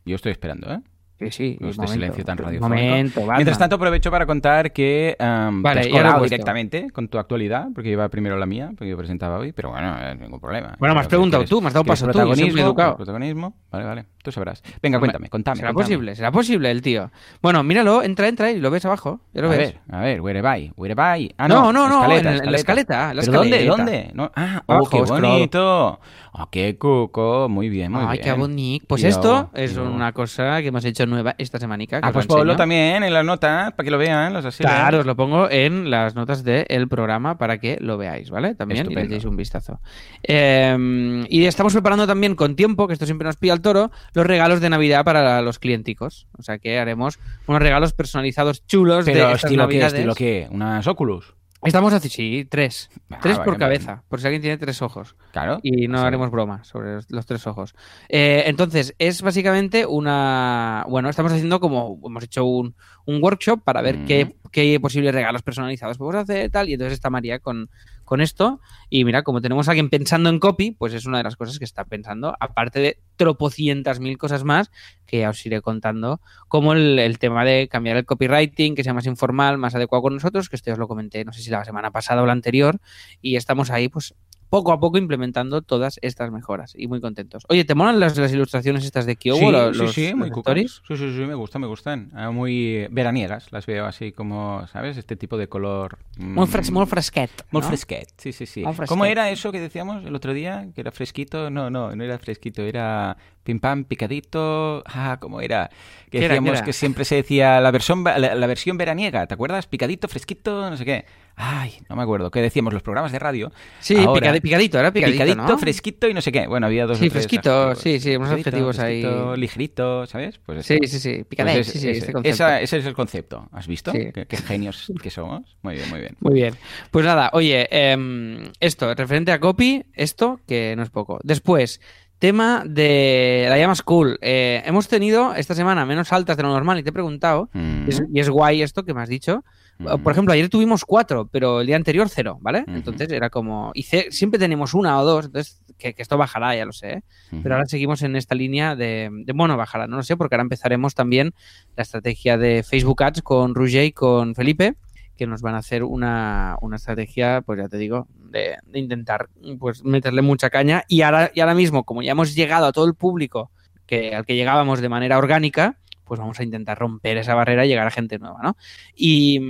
[0.04, 0.80] Yo estoy esperando, ¿eh?
[1.30, 1.52] Sí, sí.
[1.52, 2.68] Este momento, silencio tan radiofónico.
[2.86, 3.36] Momento, Batman.
[3.36, 7.68] Mientras tanto, aprovecho para contar que um, Vale, te has colado directamente con tu actualidad,
[7.74, 10.74] porque iba primero la mía, porque yo presentaba hoy, pero bueno, ningún problema.
[10.78, 12.12] Bueno, me has preguntado tú, me has dado paso tú.
[12.12, 12.96] Protagonismo, educado.
[12.96, 13.54] protagonismo.
[13.70, 14.62] Vale, vale, tú sabrás.
[14.82, 15.56] Venga, cuéntame, contame.
[15.56, 15.84] ¿Será contame.
[15.96, 16.14] posible?
[16.16, 17.10] ¿Será posible el tío?
[17.42, 19.20] Bueno, míralo, entra, entra y lo ves abajo.
[19.32, 19.58] Ya lo a ves.
[19.58, 21.34] ver, a ver, where by, where by.
[21.38, 23.10] Ah, No, no, no, no, escaleta, en, en la escaleta.
[23.10, 23.56] en la ¿Pero dónde?
[23.56, 23.76] escaleta.
[23.76, 24.10] ¿Dónde?
[24.14, 26.00] No, ah, oh, qué bonito.
[26.34, 27.48] Oh, qué cuco.
[27.50, 28.22] Muy bien, muy Ay, bien.
[28.24, 28.86] qué bonito.
[28.88, 32.00] Pues esto es una cosa que hemos hecho nueva esta semanica.
[32.00, 34.64] que Ah, pues lo ponlo también en la nota para que lo vean los así.
[34.64, 38.54] Claro, os lo pongo en las notas del programa para que lo veáis, ¿vale?
[38.54, 39.14] También y le Estupendo.
[39.14, 39.80] echéis un vistazo.
[40.24, 44.26] Eh, y estamos preparando también con tiempo, que esto siempre nos pilla el toro, los
[44.26, 46.26] regalos de Navidad para los clienticos.
[46.38, 49.92] O sea que haremos unos regalos personalizados chulos Pero de estas estilo qué, Navidades.
[49.94, 51.34] estilo qué, unas Oculus.
[51.64, 52.90] Estamos así, sí, tres.
[53.10, 53.58] Ah, tres vale, por vale.
[53.76, 55.14] cabeza, por si alguien tiene tres ojos.
[55.32, 55.60] Claro.
[55.62, 56.04] Y no Sí.
[56.04, 57.74] haremos broma sobre los, tres ojos.
[58.08, 60.84] Eh, entonces, es básicamente una.
[60.88, 62.00] Bueno, estamos haciendo como.
[62.04, 62.74] Hemos hecho un,
[63.06, 64.04] un workshop para ver Mm.
[64.06, 66.68] qué, qué posibles regalos personalizados podemos hacer tal.
[66.68, 67.70] Y entonces está María con,
[68.12, 68.60] con esto.
[68.90, 71.58] Y mira, como tenemos a alguien pensando en copy, pues es una de las cosas
[71.58, 72.36] que está pensando.
[72.40, 74.70] Aparte de tropocientas mil cosas más
[75.06, 76.20] que ya os iré contando.
[76.46, 80.12] Como el, el tema de cambiar el copywriting, que sea más informal, más adecuado con
[80.12, 82.32] nosotros, que esto ya os lo comenté, no sé si la semana pasada o la
[82.32, 82.80] anterior.
[83.22, 84.14] Y estamos ahí, pues
[84.52, 87.46] poco a poco implementando todas estas mejoras y muy contentos.
[87.48, 89.38] Oye, ¿te molan las, las ilustraciones estas de Kyogo?
[89.38, 90.82] Sí, los, sí, sí, los muy stories?
[90.86, 92.10] Sí, sí, sí, me gustan, me gustan.
[92.12, 94.98] Ah, Muy veraniegas, las veo así como, ¿sabes?
[94.98, 95.96] Este tipo de color.
[96.18, 97.30] mm, Muy, fres, muy fresquet.
[97.50, 97.68] Muy ¿no?
[97.68, 98.62] fresquet, sí, sí, sí.
[98.88, 100.68] ¿Cómo era eso que decíamos el otro día?
[100.74, 101.48] Que era fresquito.
[101.48, 104.82] No, no, no era fresquito, era pim pam, picadito.
[104.94, 105.68] Ah, ¿cómo era?
[106.10, 106.64] Que ¿Qué era, decíamos qué era?
[106.66, 109.66] que siempre se decía la versión, la, la versión veraniega, ¿te acuerdas?
[109.66, 111.04] Picadito, fresquito, no sé qué.
[111.34, 112.30] Ay, no me acuerdo.
[112.30, 113.50] Que decíamos los programas de radio.
[113.80, 115.58] Sí, Ahora, picadito, era picadito, Picadito, ¿no?
[115.58, 116.46] fresquito y no sé qué.
[116.46, 117.82] Bueno, había dos Sí, o tres fresquito, adjetivos.
[117.82, 119.02] sí, sí, unos adjetivos ahí.
[119.36, 120.38] Ligerito, ¿sabes?
[120.44, 120.86] Pues Sí, esto.
[120.88, 122.34] sí, sí, Pues picadito, sí, sí, ese, este concepto.
[122.34, 123.48] esa- ese es el concepto.
[123.52, 123.92] ¿Has visto?
[123.92, 124.10] Sí.
[124.12, 125.56] Qué, qué genios que somos.
[125.62, 126.16] Muy bien, muy bien.
[126.20, 126.54] Muy bien.
[126.90, 131.18] Pues nada, oye, em, esto, referente a copy, esto que no es poco.
[131.24, 131.80] Después,
[132.22, 134.16] tema de la llama School.
[134.22, 137.86] Eh, hemos tenido esta semana menos altas de lo normal y te he preguntado, Mm.
[137.86, 139.44] y es, y es guay esto que me has dicho.
[139.78, 140.02] Mm.
[140.04, 142.62] Por ejemplo, ayer tuvimos cuatro, pero el día anterior cero, ¿vale?
[142.68, 143.72] Entonces era como.
[143.74, 146.92] Y siempre tenemos una o dos, entonces que, que esto bajará, ya lo sé.
[146.92, 147.02] ¿eh?
[147.42, 149.32] Pero ahora seguimos en esta línea de, de.
[149.32, 151.34] Bueno, bajará, no lo sé, porque ahora empezaremos también
[151.76, 154.74] la estrategia de Facebook Ads con Roger y con Felipe,
[155.16, 159.28] que nos van a hacer una, una estrategia, pues ya te digo, de, de intentar
[159.60, 160.82] pues meterle mucha caña.
[160.88, 163.52] Y ahora, y ahora mismo, como ya hemos llegado a todo el público
[163.86, 167.68] que, al que llegábamos de manera orgánica, pues vamos a intentar romper esa barrera y
[167.68, 168.56] llegar a gente nueva, ¿no?
[168.94, 169.40] Y,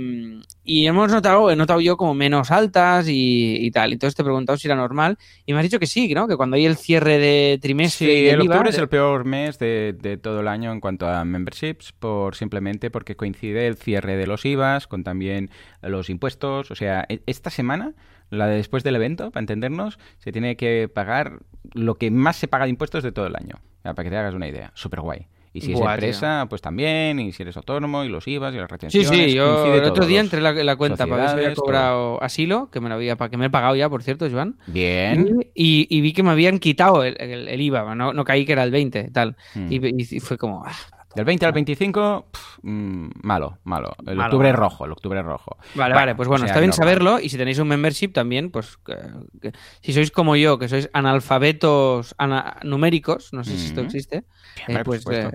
[0.63, 3.93] y hemos notado, he notado yo como menos altas y, y tal.
[3.93, 6.27] Entonces te he preguntado si era normal y me has dicho que sí, ¿no?
[6.27, 9.25] Que cuando hay el cierre de trimestre Sí, y el IVA, octubre es el peor
[9.25, 13.75] mes de, de todo el año en cuanto a memberships, por simplemente porque coincide el
[13.77, 15.49] cierre de los IVAs con también
[15.81, 16.71] los impuestos.
[16.71, 17.93] O sea, e- esta semana,
[18.29, 21.39] la de después del evento, para entendernos, se tiene que pagar
[21.73, 23.59] lo que más se paga de impuestos de todo el año.
[23.83, 24.71] Para que te hagas una idea.
[24.75, 25.27] Súper guay.
[25.55, 26.07] Y si Buah, es tío.
[26.07, 29.09] empresa, pues también, y si eres autónomo, y los IVAs y las Sí, retenciones.
[29.09, 31.53] sí, yo coincide el otro día entré en la, la cuenta para ver si había
[31.53, 31.65] todo.
[31.65, 34.57] cobrado asilo, que me lo había, que me he pagado ya, por cierto, Joan.
[34.65, 35.45] Bien.
[35.53, 38.53] Y, y vi que me habían quitado el, el- el IVA, no, no caí que
[38.53, 39.35] era el 20, tal.
[39.53, 39.71] Mm.
[39.71, 40.71] Y, y fue como, ah,
[41.15, 43.93] Del 20 al 25, pf, mm, malo, malo.
[44.05, 45.57] El Malo, octubre rojo, el octubre rojo.
[45.75, 46.87] Vale, vale, pues bueno, o sea, está bien normal.
[46.87, 48.97] saberlo y si tenéis un membership también, pues que-
[49.41, 53.87] que- si sois como yo, que sois analfabetos ana- numéricos, no sé si esto Ujú.
[53.87, 54.23] existe,
[54.67, 55.29] eh, pues, eh,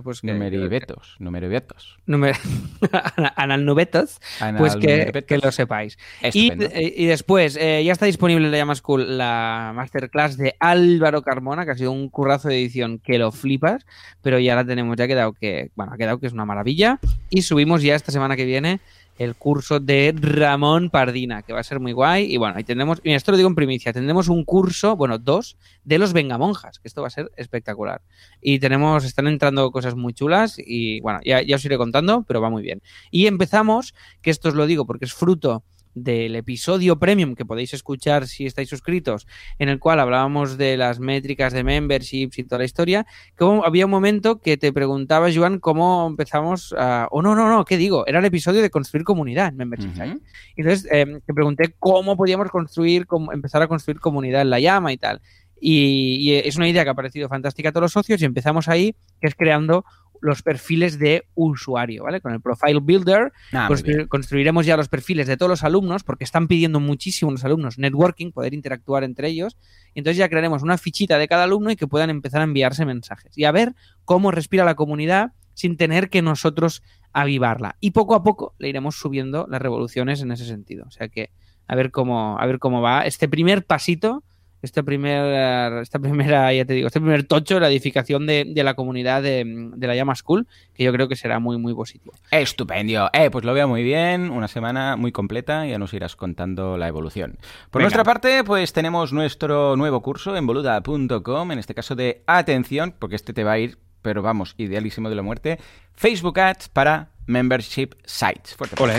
[0.00, 1.98] pues que- Numeribetos, numeribetos.
[2.06, 2.36] Numer-
[3.36, 4.20] analnubetos,
[4.58, 5.98] pues que, que lo sepáis.
[6.38, 10.54] Y, eh, y después, eh, ya está disponible en la Llama School la masterclass de
[10.60, 13.84] Álvaro Carmona, que ha sido un currazo de edición que lo flipas,
[14.22, 16.98] pero ya la tenemos, ya ha quedado que, bueno, ha quedado que es una maravilla.
[17.30, 18.80] Y subimos ya esta semana que viene
[19.18, 22.32] el curso de Ramón Pardina, que va a ser muy guay.
[22.32, 25.56] Y bueno, ahí tendremos, mira, esto lo digo en primicia, tendremos un curso, bueno, dos,
[25.84, 28.02] de los Vengamonjas, que esto va a ser espectacular.
[28.40, 32.40] Y tenemos, están entrando cosas muy chulas y bueno, ya, ya os iré contando, pero
[32.40, 32.82] va muy bien.
[33.10, 35.62] Y empezamos, que esto os lo digo porque es fruto
[35.94, 39.26] del episodio premium que podéis escuchar si estáis suscritos,
[39.58, 43.84] en el cual hablábamos de las métricas de memberships y toda la historia, que había
[43.84, 47.08] un momento que te preguntaba, Joan, cómo empezamos a...
[47.10, 48.06] O no, no, no, ¿qué digo?
[48.06, 49.96] Era el episodio de construir comunidad en Membership Ujú.
[49.96, 50.18] Site.
[50.56, 54.92] Entonces eh, te pregunté cómo podíamos construir, cómo empezar a construir comunidad en la llama
[54.92, 55.20] y tal.
[55.60, 58.68] Y, y es una idea que ha parecido fantástica a todos los socios y empezamos
[58.68, 59.84] ahí, que es creando
[60.22, 62.20] los perfiles de usuario, ¿vale?
[62.20, 63.68] Con el Profile Builder Ah,
[64.08, 68.30] construiremos ya los perfiles de todos los alumnos, porque están pidiendo muchísimo los alumnos networking,
[68.30, 69.58] poder interactuar entre ellos.
[69.94, 72.86] Y entonces ya crearemos una fichita de cada alumno y que puedan empezar a enviarse
[72.86, 73.36] mensajes.
[73.36, 76.82] Y a ver cómo respira la comunidad sin tener que nosotros
[77.12, 77.76] avivarla.
[77.80, 80.84] Y poco a poco le iremos subiendo las revoluciones en ese sentido.
[80.86, 81.30] O sea que
[81.66, 84.24] a ver cómo, a ver cómo va este primer pasito.
[84.62, 88.74] Este primer, esta primera, ya te digo, este primer tocho, la edificación de, de la
[88.74, 92.14] comunidad de, de la Llama School, que yo creo que será muy, muy positivo.
[92.30, 93.10] Estupendio.
[93.12, 94.30] Eh, pues lo veo muy bien.
[94.30, 95.66] Una semana muy completa.
[95.66, 97.38] Ya nos irás contando la evolución.
[97.70, 97.86] Por Venga.
[97.86, 101.52] nuestra parte, pues tenemos nuestro nuevo curso en boluda.com.
[101.52, 105.16] En este caso de atención, porque este te va a ir, pero vamos, idealísimo de
[105.16, 105.58] la muerte.
[105.94, 108.54] Facebook Ads para Membership Sites.
[108.54, 108.82] Fuerte.
[108.82, 108.94] Ole.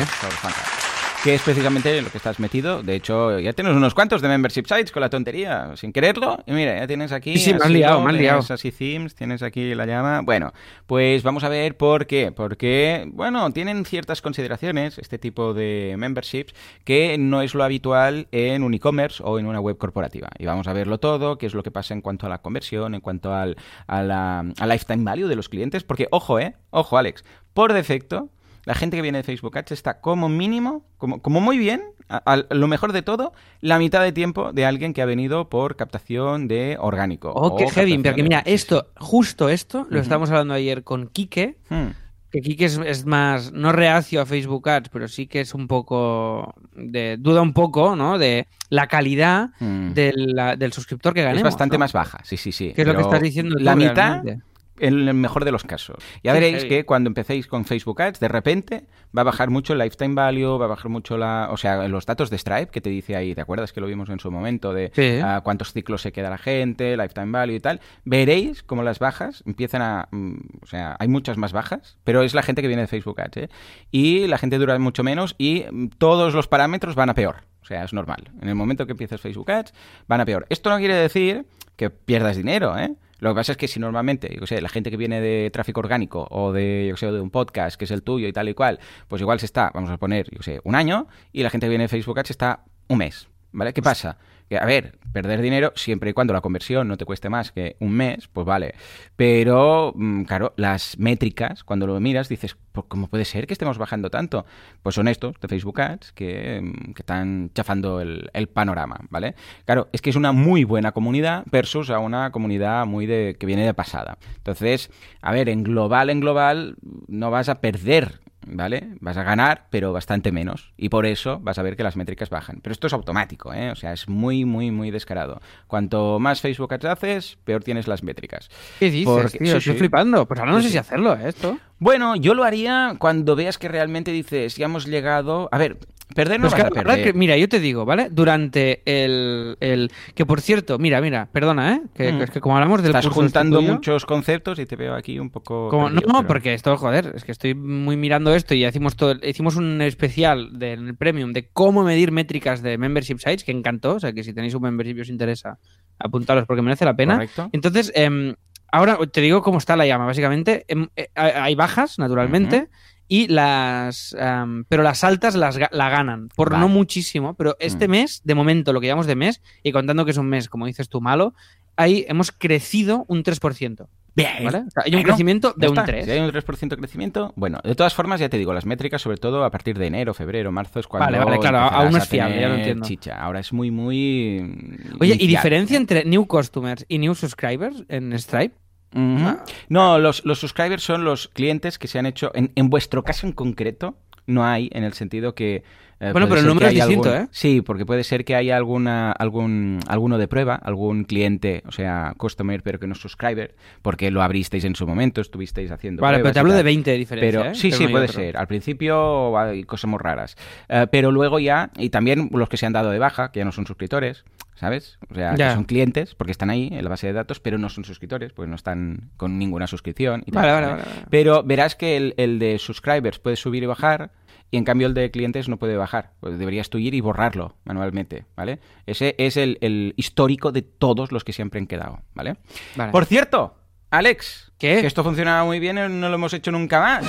[1.24, 2.84] Que es precisamente lo que estás metido.
[2.84, 6.44] De hecho, ya tienes unos cuantos de membership sites con la tontería, sin quererlo.
[6.46, 7.38] Y mira, ya tienes aquí.
[7.38, 8.54] Sí, sí, me así, liado, me has Tienes liado.
[8.54, 10.20] así themes, tienes aquí la llama.
[10.22, 10.52] Bueno,
[10.86, 12.34] pues vamos a ver por qué.
[12.34, 18.62] Porque, bueno, tienen ciertas consideraciones este tipo de memberships que no es lo habitual en
[18.62, 20.28] un e-commerce o en una web corporativa.
[20.38, 22.96] Y vamos a verlo todo, qué es lo que pasa en cuanto a la conversión,
[22.96, 23.56] en cuanto al,
[23.88, 25.86] a la al lifetime value de los clientes.
[25.86, 28.30] Porque, ojo, eh, ojo, Alex, por defecto.
[28.66, 32.18] La gente que viene de Facebook Ads está como mínimo, como, como muy bien, a,
[32.34, 35.76] a lo mejor de todo, la mitad de tiempo de alguien que ha venido por
[35.76, 37.32] captación de orgánico.
[37.36, 41.88] Oh, qué heavy, porque mira, esto, justo esto, lo estábamos hablando ayer con Quique, Hmm.
[42.32, 45.68] que Quique es, es más, no reacio a Facebook Ads, pero sí que es un
[45.68, 48.18] poco, de, duda un poco, ¿no?
[48.18, 49.92] De la calidad Hmm.
[49.94, 51.40] del, la- del suscriptor que ganemos.
[51.40, 51.80] es bastante ¿no?
[51.80, 52.74] más baja, sí, sí, sí.
[52.74, 54.44] Que es lo que estás diciendo tú, La mitad, realmente.
[54.80, 55.98] En el mejor de los casos.
[56.24, 59.80] Ya veréis que cuando empecéis con Facebook Ads, de repente va a bajar mucho el
[59.80, 62.90] lifetime value, va a bajar mucho la, o sea, los datos de Stripe que te
[62.90, 65.20] dice ahí, ¿te acuerdas que lo vimos en su momento de Sí.
[65.24, 67.82] ah, cuántos ciclos se queda la gente, lifetime value y tal?
[68.04, 72.34] Veréis cómo las bajas empiezan a, mm, o sea, hay muchas más bajas, pero es
[72.34, 73.50] la gente que viene de Facebook Ads, ¿eh?
[73.92, 77.44] Y la gente dura mucho menos y mm, todos los parámetros van a peor.
[77.62, 78.32] O sea, es normal.
[78.42, 79.74] En el momento que empieces Facebook Ads,
[80.08, 80.46] van a peor.
[80.50, 81.46] Esto no quiere decir
[81.78, 82.94] que pierdas dinero, ¿eh?
[83.24, 85.80] Lo que pasa es que si normalmente, yo sé, la gente que viene de tráfico
[85.80, 88.54] orgánico o de, yo sé, de un podcast que es el tuyo y tal y
[88.54, 91.68] cual, pues igual se está, vamos a poner, yo sé, un año y la gente
[91.68, 93.74] que viene de Facebook Ads está un mes, ¿vale?
[93.74, 94.18] ¿Qué pasa?
[94.50, 97.78] Que, a ver, perder dinero siempre y cuando la conversión no te cueste más que
[97.80, 98.76] un mes, pues vale.
[99.16, 103.78] Pero, mm, claro, las métricas, cuando lo miras, dices, "¿Pues ¿cómo puede ser que estemos
[103.78, 104.46] bajando tanto?
[104.82, 109.36] Pues son estos de Facebook Ads que, mm, que están chafando el, el panorama, ¿vale?
[109.66, 113.46] Claro, es que es una muy buena comunidad versus a una comunidad muy de que
[113.46, 114.18] viene de pasada.
[114.38, 116.76] Entonces, a ver, en global, en global,
[117.08, 118.90] no vas a perder ¿vale?
[119.00, 120.74] Vas a ganar, pero bastante menos.
[120.78, 122.60] Y por eso vas a ver que las métricas bajan.
[122.62, 123.72] Pero esto es automático, ¿eh?
[123.72, 125.42] O sea, es muy, muy, muy descarado.
[125.68, 128.50] Cuanto más Facebook Ads haces, peor tienes las métricas.
[128.80, 129.52] ¿Qué dices, Porque- tío?
[129.54, 129.80] sí, Estoy sí.
[129.80, 130.26] flipando.
[130.28, 131.28] Pues ahora no Sí, sé si hacerlo, ¿eh?
[131.30, 131.58] Esto.
[131.84, 135.50] Bueno, yo lo haría cuando veas que realmente dices, ya hemos llegado...
[135.52, 135.78] A ver,
[136.16, 137.04] perder no Pues vas que a ahora perder.
[137.12, 138.08] que- mira, yo te digo, ¿vale?
[138.12, 141.82] Durante el, el- Que por cierto, mira, mira, perdona, ¿eh?
[141.94, 142.18] Que, Mm.
[142.20, 145.20] que es que como hablamos del Estás curso juntando muchos conceptos y te veo aquí
[145.20, 145.68] un poco...
[145.70, 148.70] como- perdido, no, pero- porque esto, joder, es que estoy muy mirando esto y ya
[148.70, 153.52] hicimos todo, hicimos un especial del Premium de cómo medir métricas de membership sites, que
[153.52, 155.58] encantó, o sea que si tenéis un membership y os interesa,
[156.00, 157.16] apuntaros porque merece la pena.
[157.16, 157.50] Correcto.
[157.52, 158.36] Entonces, em,
[158.74, 160.66] ahora te digo cómo está la llama, básicamente.
[160.68, 162.68] em, eh, Hay bajas, naturalmente.
[163.08, 164.16] Y las.
[164.18, 166.30] em, pero las altas las, la ganan.
[166.36, 166.62] Por Vale.
[166.62, 167.36] no muchísimo.
[167.36, 167.92] Pero este Mm.
[167.92, 170.66] mes, de momento, lo que llamamos de mes, y contando que es un mes, como
[170.66, 171.34] dices tú, malo,
[171.76, 173.88] ahí hemos crecido un 3%.
[174.16, 174.44] Bien.
[174.44, 174.60] ¿vale?
[174.60, 175.86] O sea, hay un Bueno, crecimiento de un está.
[175.86, 176.06] 3.
[176.06, 179.02] Si hay un 3% de crecimiento, bueno, de todas formas, ya te digo, las métricas,
[179.02, 181.06] sobre todo a partir de enero, febrero, marzo, es cuando.
[181.06, 182.86] Vale, vale, claro, aún no es fiable, ya lo entiendo.
[182.86, 183.20] Chicha.
[183.20, 184.78] Ahora es muy, muy.
[185.00, 188.56] Oye, ¿y diferencia entre new customers y new subscribers en Stripe?
[188.96, 189.44] Ah.
[189.70, 192.32] No, los, los subscribers son los clientes que se han hecho.
[192.36, 195.64] En, en vuestro caso en concreto, no hay, en el sentido que.
[196.04, 197.30] Eh, Bueno, pero el número es distinto, algún- ¿eh?
[197.32, 202.14] Sí, porque puede ser que haya alguna, algún, alguno de prueba, algún cliente, o sea,
[202.18, 206.02] customer, pero que no es subscriber, porque lo abristeis en su momento, estuvisteis haciendo.
[206.02, 207.40] Vale, pero te hablo de 20 de diferencia.
[207.40, 207.56] Pero ¿eh?
[207.56, 208.16] sí, sí, puede otro.
[208.22, 208.38] ser.
[208.38, 210.36] Al principio hay cosas muy raras.
[210.70, 213.46] Eh, pero luego ya, y también los que se han dado de baja, que ya
[213.46, 214.98] no son suscriptores, ¿sabes?
[215.10, 215.50] O sea, Ya.
[215.50, 218.34] que son clientes, porque están ahí en la base de datos, pero no son suscriptores,
[218.34, 220.24] porque no están con ninguna suscripción.
[220.26, 220.82] y tal, Vale, vale, vale.
[220.84, 221.06] vale.
[221.10, 224.12] Pero verás que el, el de subscribers puede subir y bajar,
[224.54, 226.12] y en cambio el de clientes no puede bajar.
[226.20, 228.60] Pues deberías tú ir y borrarlo manualmente, ¿vale?
[228.86, 232.36] Ese es el, el histórico de todos los que siempre han quedado, ¿vale?
[232.76, 232.92] Vale.
[232.92, 233.56] Por cierto,
[233.90, 234.82] Alex, ¿Qué?
[234.82, 237.04] que esto funcionaba muy bien y no lo hemos hecho nunca más.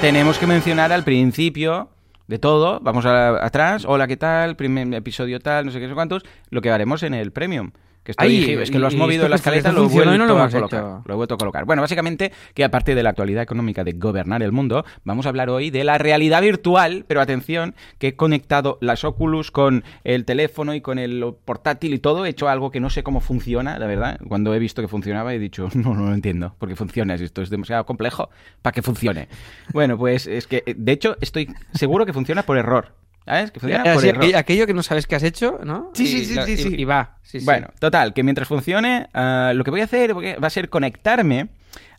[0.00, 1.90] Tenemos que mencionar al principio
[2.26, 4.56] de todo, vamos a- atrás, hola, ¿qué tal?
[4.56, 7.70] Primer episodio tal, no sé qué, no sé cuántos, lo que haremos en el Premium.
[8.04, 10.42] Que dije, es que lo has movido en la escaleta, lo he vuelto no lo
[10.42, 10.80] a colocar.
[10.80, 11.02] hecho.
[11.04, 11.64] Lo he vuelto a colocar.
[11.64, 15.50] Bueno, básicamente, que aparte de la actualidad económica de gobernar el mundo, vamos a hablar
[15.50, 20.74] hoy de la realidad virtual, pero atención, que he conectado las Oculus con el teléfono
[20.74, 23.86] y con el portátil y todo, he hecho algo que no sé cómo funciona, la
[23.86, 24.18] verdad.
[24.26, 27.50] Cuando he visto que funcionaba he dicho, no, no lo entiendo, porque funciona, esto es
[27.50, 28.30] demasiado complejo
[28.62, 29.28] para que funcione.
[29.72, 33.01] Bueno, pues es que, de hecho, estoy seguro que funciona por error.
[33.24, 33.50] ¿Sabes?
[33.52, 34.24] Que funciona por error.
[34.34, 35.90] aquello- que no sabes que has hecho, ¿no?
[35.94, 36.74] Sí, Y sí, sí, la- sí, y- sí.
[36.78, 37.18] Y va.
[37.22, 37.38] sí.
[37.44, 41.48] Bueno, total, que mientras funcione, ah, lo que voy a hacer va a ser conectarme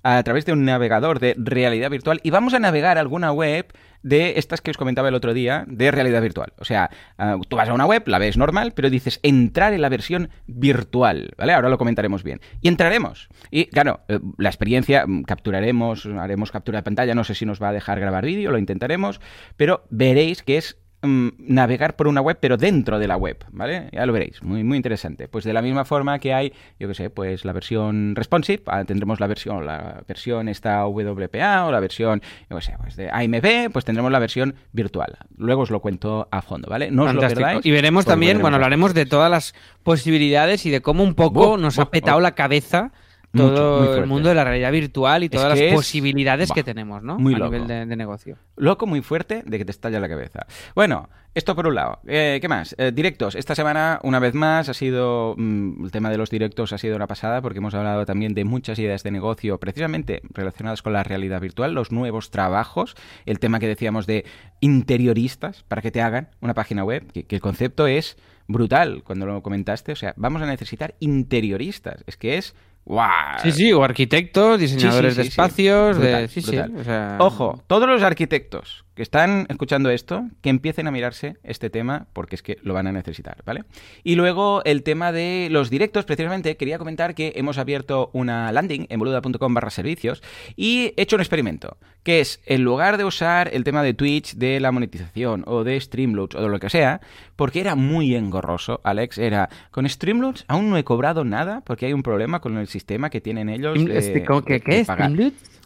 [0.06, 3.68] a través de un navegador de realidad virtual y vamos a navegar alguna web
[4.02, 6.52] de estas que os comentaba el otro día de realidad virtual.
[6.60, 9.82] O sea, ah, tú vas a una web, la ves normal, pero dices entrar en
[9.82, 11.54] la versión virtual, ¿vale?
[11.54, 12.42] Ahora lo comentaremos bien.
[12.60, 13.30] Y entraremos.
[13.50, 17.62] Y claro, eh, la experiencia, mm, capturaremos, haremos captura de pantalla, no sé si nos
[17.64, 19.22] va a dejar grabar vídeo, lo intentaremos,
[19.56, 23.90] pero veréis que es mm, navegar por una web, pero dentro de la web, ¿vale?
[23.92, 25.28] Ya lo veréis, muy, muy interesante.
[25.28, 28.84] Pues de la misma forma que hay, yo qué sé, pues la versión responsive, ah,
[28.86, 33.10] tendremos la versión, la versión esta WPA o la versión, yo qué sé, pues de
[33.10, 35.18] AMB, pues tendremos la versión virtual.
[35.38, 36.92] Luego os lo cuento a fondo, ¿vale?
[36.92, 37.66] No os lo perdáis.
[37.66, 41.80] Y veremos también, bueno, hablaremos de todas las posibilidades y de cómo un poco nos
[41.80, 42.92] ha petado la cabeza
[43.38, 46.64] todo el mundo de la realidad virtual y Es todas que las es- posibilidades que
[46.64, 47.18] tenemos, ¿no?
[47.20, 47.52] muy a loco.
[47.52, 48.38] nivel de, de negocio.
[48.56, 50.46] Loco muy fuerte de que te estalla la cabeza.
[50.76, 52.00] Bueno, esto por un lado.
[52.06, 52.76] Eh, ¿Qué más?
[52.78, 53.34] Eh, directos.
[53.34, 55.34] Esta semana, una vez más, ha sido.
[55.38, 58.44] mm, el tema de los directos ha sido una pasada porque hemos hablado también de
[58.46, 63.60] muchas ideas de negocio precisamente relacionadas con la realidad virtual, los nuevos trabajos, el tema
[63.60, 64.26] que decíamos de
[64.62, 68.18] interioristas para que te hagan una página web, que, que el concepto es
[68.48, 69.92] brutal cuando lo comentaste.
[69.92, 72.04] O sea, vamos a necesitar interioristas.
[72.06, 72.54] Es que es.
[72.86, 73.40] ¡Guau!
[73.42, 75.30] Sí, sí, o arquitectos, diseñadores sí, de sí.
[75.30, 76.28] espacios, Brutal, de...
[76.28, 76.72] Sí, brutal.
[76.74, 76.80] sí.
[76.80, 81.70] o sea- Ojo, todos los arquitectos que están escuchando esto, que empiecen a mirarse este
[81.70, 83.64] tema porque es que lo van a necesitar, ¿vale?
[84.04, 88.86] Y luego el tema de los directos, precisamente quería comentar que hemos abierto una landing
[88.90, 90.22] en boluda.com barra servicios
[90.56, 94.36] y he hecho un experimento, que es en lugar de usar el tema de Twitch,
[94.36, 97.02] de la monetización o de Streamlabs o de lo que sea,
[97.36, 101.94] porque era muy engorroso, Alex, era con Streamlabs aún no he cobrado nada porque hay
[101.94, 104.88] un problema con el sistema que tienen ellos de, este, ¿cómo que- de ¿Qué es?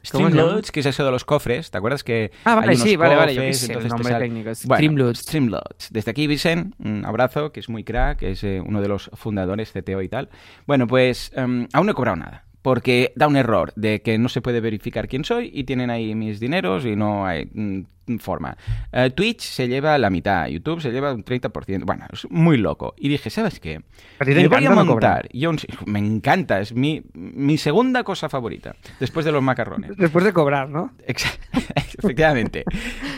[0.08, 2.96] Streamlabs, que es eso de los cofres, ¿te acuerdas que Ah, vale, hay unos sí,
[2.96, 5.14] vale, vale, yo qué sé, el entonces te nombre técnico, Bueno.
[5.14, 5.88] Streamlabs.
[5.92, 9.10] Desde aquí, Vicen, un abrazo, que es muy crack, que es eh, uno de los
[9.14, 10.30] fundadores, CTO y tal.
[10.66, 12.47] Bueno, pues em, aún no he cobrado nada.
[12.68, 16.14] Porque da un error de que no se puede verificar quién soy y tienen ahí
[16.16, 18.58] mis dineros y no hay mm, forma.
[18.92, 21.86] Eh, Twitch se lleva la mitad, YouTube se lleva un 30%.
[21.86, 22.94] Bueno, es muy loco.
[22.98, 23.84] Y dije, ¿sabes qué?
[24.20, 25.30] Me voy a montar.
[25.32, 25.54] yo
[25.86, 29.92] me encanta, es mi, mi segunda cosa favorita, después de los macarrones.
[29.98, 30.92] Después de cobrar, ¿no?
[31.08, 32.66] Efectivamente.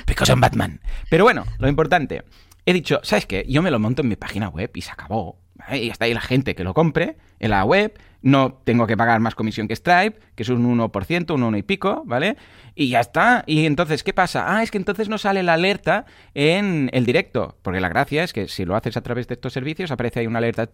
[0.06, 0.80] Because I'm Batman.
[1.10, 2.24] Pero bueno, lo importante.
[2.68, 3.48] He dicho, ¿sabes qué?
[3.50, 5.40] Yo me lo monto en mi página web y se acabó.
[5.56, 5.86] ¿vale?
[5.86, 7.98] Y está ahí la gente que lo compre en la web.
[8.22, 11.64] No tengo que pagar más comisión que Stripe, que es un 1%, un 1 y
[11.64, 12.36] pico, ¿vale?
[12.76, 13.44] Y ya está.
[13.48, 14.44] Y entonces, ¿qué pasa?
[14.48, 17.58] Ah, es que entonces no sale la alerta en el directo.
[17.62, 20.28] Porque la gracia es que si lo haces a través de estos servicios, aparece ahí
[20.28, 20.70] una alerta.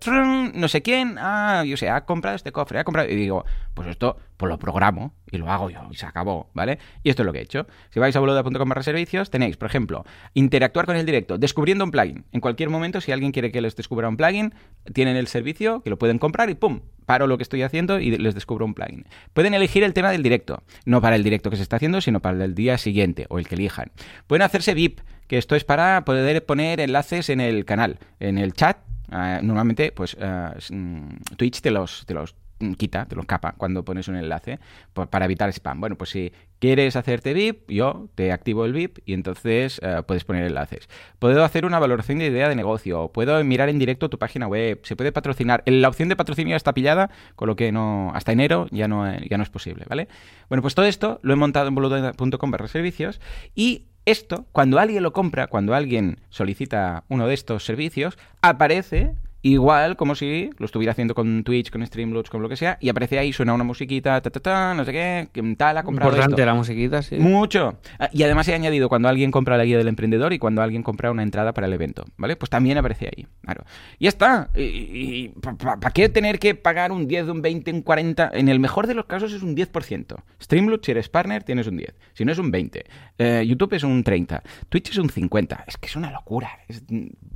[0.53, 1.17] No sé quién.
[1.19, 3.09] Ah, yo sé, ha comprado este cofre, ha comprado.
[3.09, 5.81] Y digo, pues esto, pues lo programo y lo hago yo.
[5.91, 6.79] Y se acabó, ¿vale?
[7.03, 7.67] Y esto es lo que he hecho.
[7.89, 11.91] Si vais a boluda.com barra servicios, tenéis, por ejemplo, interactuar con el directo, descubriendo un
[11.91, 12.25] plugin.
[12.31, 14.53] En cualquier momento, si alguien quiere que les descubra un plugin,
[14.93, 16.81] tienen el servicio, que lo pueden comprar y ¡pum!
[17.05, 19.05] paro lo que estoy haciendo y les descubro un plugin.
[19.33, 22.19] Pueden elegir el tema del directo, no para el directo que se está haciendo, sino
[22.19, 23.91] para el día siguiente o el que elijan.
[24.27, 28.53] Pueden hacerse VIP, que esto es para poder poner enlaces en el canal, en el
[28.53, 28.77] chat.
[29.11, 32.35] Ah, normalmente, pues ah, mm, Twitch te los, te los
[32.77, 34.59] quita, te lo capa cuando pones un enlace
[34.93, 35.79] para evitar spam.
[35.79, 40.23] Bueno, pues si quieres hacerte VIP, yo te activo el VIP y entonces eh, puedes
[40.23, 40.89] poner enlaces.
[41.19, 44.79] Puedo hacer una valoración de idea de negocio, puedo mirar en directo tu página web,
[44.83, 45.63] se puede patrocinar.
[45.65, 49.37] La opción de patrocinio está pillada, con lo que no hasta enero ya no, ya
[49.37, 50.07] no es posible, ¿vale?
[50.49, 53.19] Bueno, pues todo esto lo he montado en boludo.com barra servicios
[53.53, 59.15] y esto, cuando alguien lo compra, cuando alguien solicita uno de estos servicios, aparece
[59.51, 62.89] igual como si lo estuviera haciendo con Twitch, con Streamlabs, con lo que sea, y
[62.89, 66.41] aparece ahí, suena una musiquita, ta, ta, ta, no sé qué, tal, ha comprado Importante
[66.41, 66.45] esto.
[66.45, 67.17] la musiquita, sí.
[67.17, 67.77] Mucho.
[67.99, 70.83] Ah, Y además he añadido cuando alguien compra la guía del emprendedor y cuando alguien
[70.83, 72.35] compra una entrada para el evento, ¿vale?
[72.35, 73.63] Pues también aparece ahí, claro.
[73.99, 74.49] Y ya está.
[74.55, 78.31] ¿Y, para qué tener que pagar un 10, un 20, un 40?
[78.33, 80.15] En el mejor de los casos es un 10%.
[80.41, 81.95] Streamlabs, si eres partner, tienes un 10.
[82.13, 82.83] Si no es un 20.
[83.17, 84.41] Eh, YouTube es un 30.
[84.69, 85.65] Twitch es un 50.
[85.67, 86.49] Es que es una locura.
[86.67, 86.83] Es-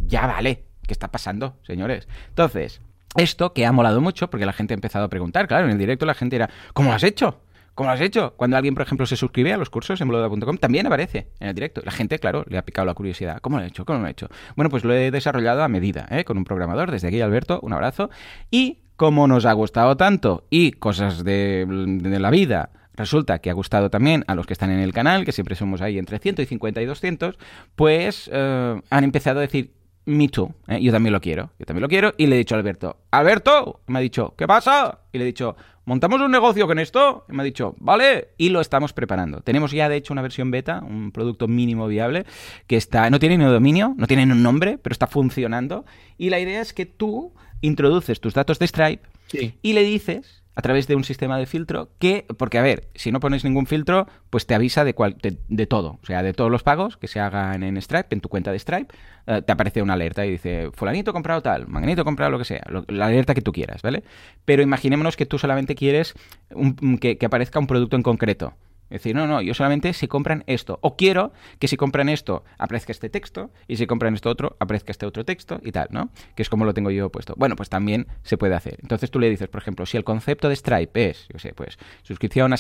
[0.08, 0.69] ya vale.
[0.90, 2.08] ¿Qué está pasando, señores?
[2.30, 2.82] Entonces,
[3.16, 5.78] esto que ha molado mucho, porque la gente ha empezado a preguntar, claro, en el
[5.78, 7.42] directo la gente era, ¿cómo lo has hecho?
[7.76, 8.34] ¿Cómo lo has hecho?
[8.38, 11.54] Cuando alguien, por ejemplo, se suscribe a los cursos en boluda.com, también aparece en el
[11.54, 11.84] directo.
[11.86, 13.38] La gente, claro, le ha picado la curiosidad.
[13.40, 13.86] ¿Cómo lo he hecho?
[13.86, 14.30] ¿Cómo lo he hecho?
[14.56, 16.24] Bueno, pues lo he desarrollado a medida, ¿eh?
[16.24, 16.90] con un programador.
[16.90, 18.10] Desde aquí, Alberto, un abrazo.
[18.50, 23.92] Y como nos ha gustado tanto y cosas de, la vida resulta que ha gustado
[23.92, 26.86] también a los que están en el canal, que siempre somos ahí entre 150 y
[26.86, 27.38] 200,
[27.76, 29.79] pues eh, han empezado a decir,
[30.10, 30.82] me too, ¿eh?
[30.82, 33.82] yo también lo quiero, yo también lo quiero, y le he dicho a Alberto, Alberto,
[33.88, 35.00] me ha dicho, ¿qué pasa?
[35.12, 35.56] Y le he dicho,
[35.86, 37.26] ¿montamos un negocio con esto?
[37.30, 39.42] Y me ha dicho, vale, y lo estamos preparando.
[39.42, 42.26] Tenemos ya, de hecho, una versión beta, un producto mínimo viable,
[42.68, 45.86] que está, no tiene ni dominio, no tiene un nombre, pero está funcionando,
[46.18, 49.54] y la idea es que tú introduces tus datos de Stripe Sí.
[49.62, 53.12] y le dices a través de un sistema de filtro que, porque a ver, si
[53.12, 56.34] no pones ningún filtro, pues te avisa de, cual, de, de todo, o sea, de
[56.34, 58.94] todos los pagos que se hagan en Stripe, en tu cuenta de Stripe,
[59.28, 62.64] eh, te aparece una alerta y dice, fulanito comprado tal, manganito comprado lo que sea,
[62.88, 64.04] la alerta que tú quieras, ¿vale?
[64.44, 66.14] Pero imaginémonos que tú solamente quieres
[66.52, 68.54] un- que aparezca un producto en concreto.
[68.90, 70.80] Es decir, no, no, yo solamente si compran esto.
[70.82, 74.92] O quiero que si compran esto aparezca este texto y si compran esto otro aparezca
[74.92, 76.10] este otro texto y tal, ¿no?
[76.36, 77.34] Que es como lo tengo yo puesto.
[77.38, 78.78] Bueno, pues también se puede hacer.
[78.82, 81.78] Entonces tú le dices, por ejemplo, si el concepto de Stripe es, yo sé, pues
[82.04, 82.58] suscripción a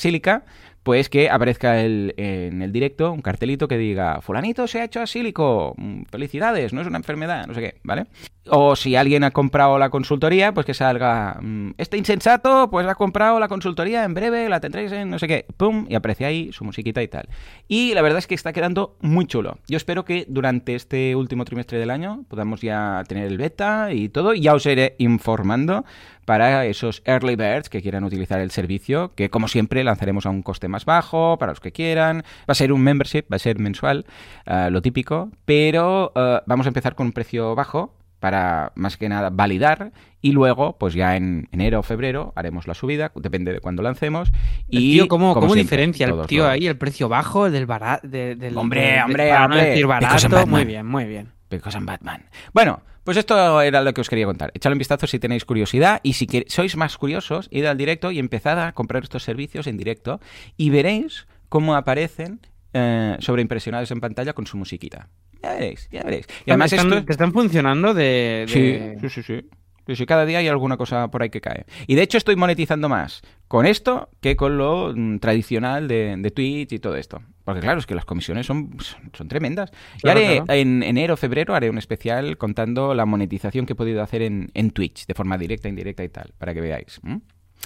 [0.83, 5.01] pues que aparezca el- en el directo un cartelito que diga, fulanito se ha hecho
[5.01, 8.05] a Sílico, mm, felicidades, no es una enfermedad, no sé qué, ¿vale?
[8.51, 12.95] O si alguien ha comprado la consultoría, pues que salga, mm, este insensato, pues ha
[12.95, 16.51] comprado la consultoría, en breve la tendréis en no sé qué, pum, y aparece ahí
[16.51, 17.29] su musiquita y tal.
[17.67, 19.57] Y la verdad es que está quedando muy chulo.
[19.67, 24.09] Yo espero que durante este último trimestre del año podamos ya tener el beta y
[24.09, 25.85] todo, y ya os iré informando
[26.25, 30.43] para esos early birds que quieran utilizar el servicio, que como siempre lanzaremos a un
[30.43, 32.23] coste más bajo para los que quieran.
[32.41, 34.05] Va a ser un membership, va a ser mensual,
[34.45, 39.07] eh, lo típico, pero eh, vamos a empezar con un precio bajo para más que
[39.09, 39.91] nada validar
[40.21, 44.31] y luego pues ya en enero o febrero haremos la subida, depende de cuándo lancemos
[44.67, 47.53] y tío, ¿cómo, como cómo siempre, diferencia el tío los- ahí el precio bajo el
[47.53, 48.07] del barato?
[48.07, 50.47] del, Hombre, hombre, para hombre, no decir barato.
[50.47, 51.31] Muy bien, muy bien.
[51.49, 52.25] Because I'm Batman.
[52.53, 54.51] Bueno, pues esto era lo que os quería contar.
[54.53, 58.19] Echadle un vistazo si tenéis curiosidad y si sois más curiosos, id al directo y
[58.19, 60.19] empezad a comprar estos servicios en directo
[60.57, 62.39] y veréis cómo aparecen
[62.73, 65.07] eh, sobreimpresionados en pantalla con su musiquita.
[65.41, 66.27] Ya veréis, ya veréis.
[66.45, 67.05] Y además están, esto...
[67.05, 68.45] que están funcionando de...
[68.47, 69.49] Sí, de- sí, sí, sí.
[69.87, 71.65] Sí, sí, cada día hay alguna cosa por ahí que cae.
[71.87, 76.29] Y de hecho estoy monetizando más con esto que con lo mm, tradicional de, de
[76.29, 77.21] Twitch y todo esto.
[77.43, 78.77] Porque claro, es que las comisiones son,
[79.13, 79.71] son, tremendas.
[79.97, 80.53] Y Claro, haré, claro.
[80.53, 84.69] en enero, febrero, haré un especial contando la monetización que he podido hacer en, en
[84.69, 86.99] Twitch, de forma directa, indirecta y tal, para que veáis.
[87.03, 87.21] ¿m?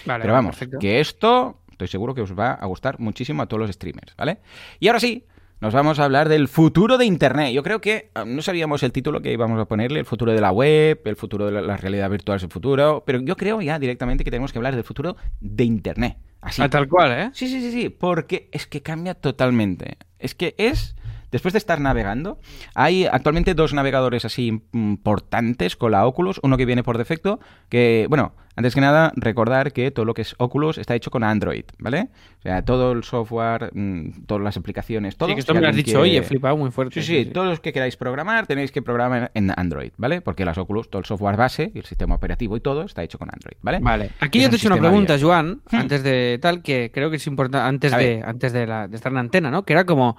[0.05, 0.79] Vale, Pero vamos, perfecto.
[0.79, 4.37] que esto estoy seguro que os va a gustar muchísimo a todos los streamers, ¿vale?
[4.79, 5.25] Y ahora sí,
[5.63, 7.53] nos vamos a hablar del futuro de Internet.
[7.53, 10.41] Yo creo que ah, no sabíamos el título que íbamos a ponerle, el futuro de
[10.41, 13.61] la web, el futuro de la, la realidad virtual es el futuro, pero yo creo
[13.61, 16.17] ya directamente que tenemos que hablar del futuro de Internet.
[16.41, 16.61] Así.
[16.61, 17.29] Ah, tal cual, ¿eh?
[17.31, 19.95] Sí, sí, sí, sí, porque es que cambia totalmente.
[20.19, 20.97] Es que es,
[21.31, 22.39] después de estar navegando,
[22.75, 27.39] hay actualmente dos navegadores así importantes con la Oculus, uno que viene por defecto,
[27.69, 31.23] que, bueno, antes que nada, recordar que todo lo que es Oculus está hecho con
[31.23, 32.09] Android, ¿vale?
[32.39, 35.29] O sea, todo el software, mm, todas las aplicaciones, todo.
[35.29, 37.01] sí, que esto si me lo has dicho quiere- hoy, he flipado muy fuerte.
[37.01, 40.21] Sí, sí, todos los que queráis programar tenéis que programar en Android, ¿vale?
[40.21, 43.17] Porque las Oculus, todo el software base y el sistema operativo y todo está hecho
[43.17, 43.79] con Android, ¿vale?
[43.81, 45.27] Vale, aquí Es yo te he hecho una pregunta, abierto.
[45.27, 45.75] Joan, Hmm.
[45.77, 49.11] antes de tal, que creo que es importante, antes de, antes de, la- de estar
[49.11, 49.63] en antena, ¿no?
[49.63, 50.17] Que era como,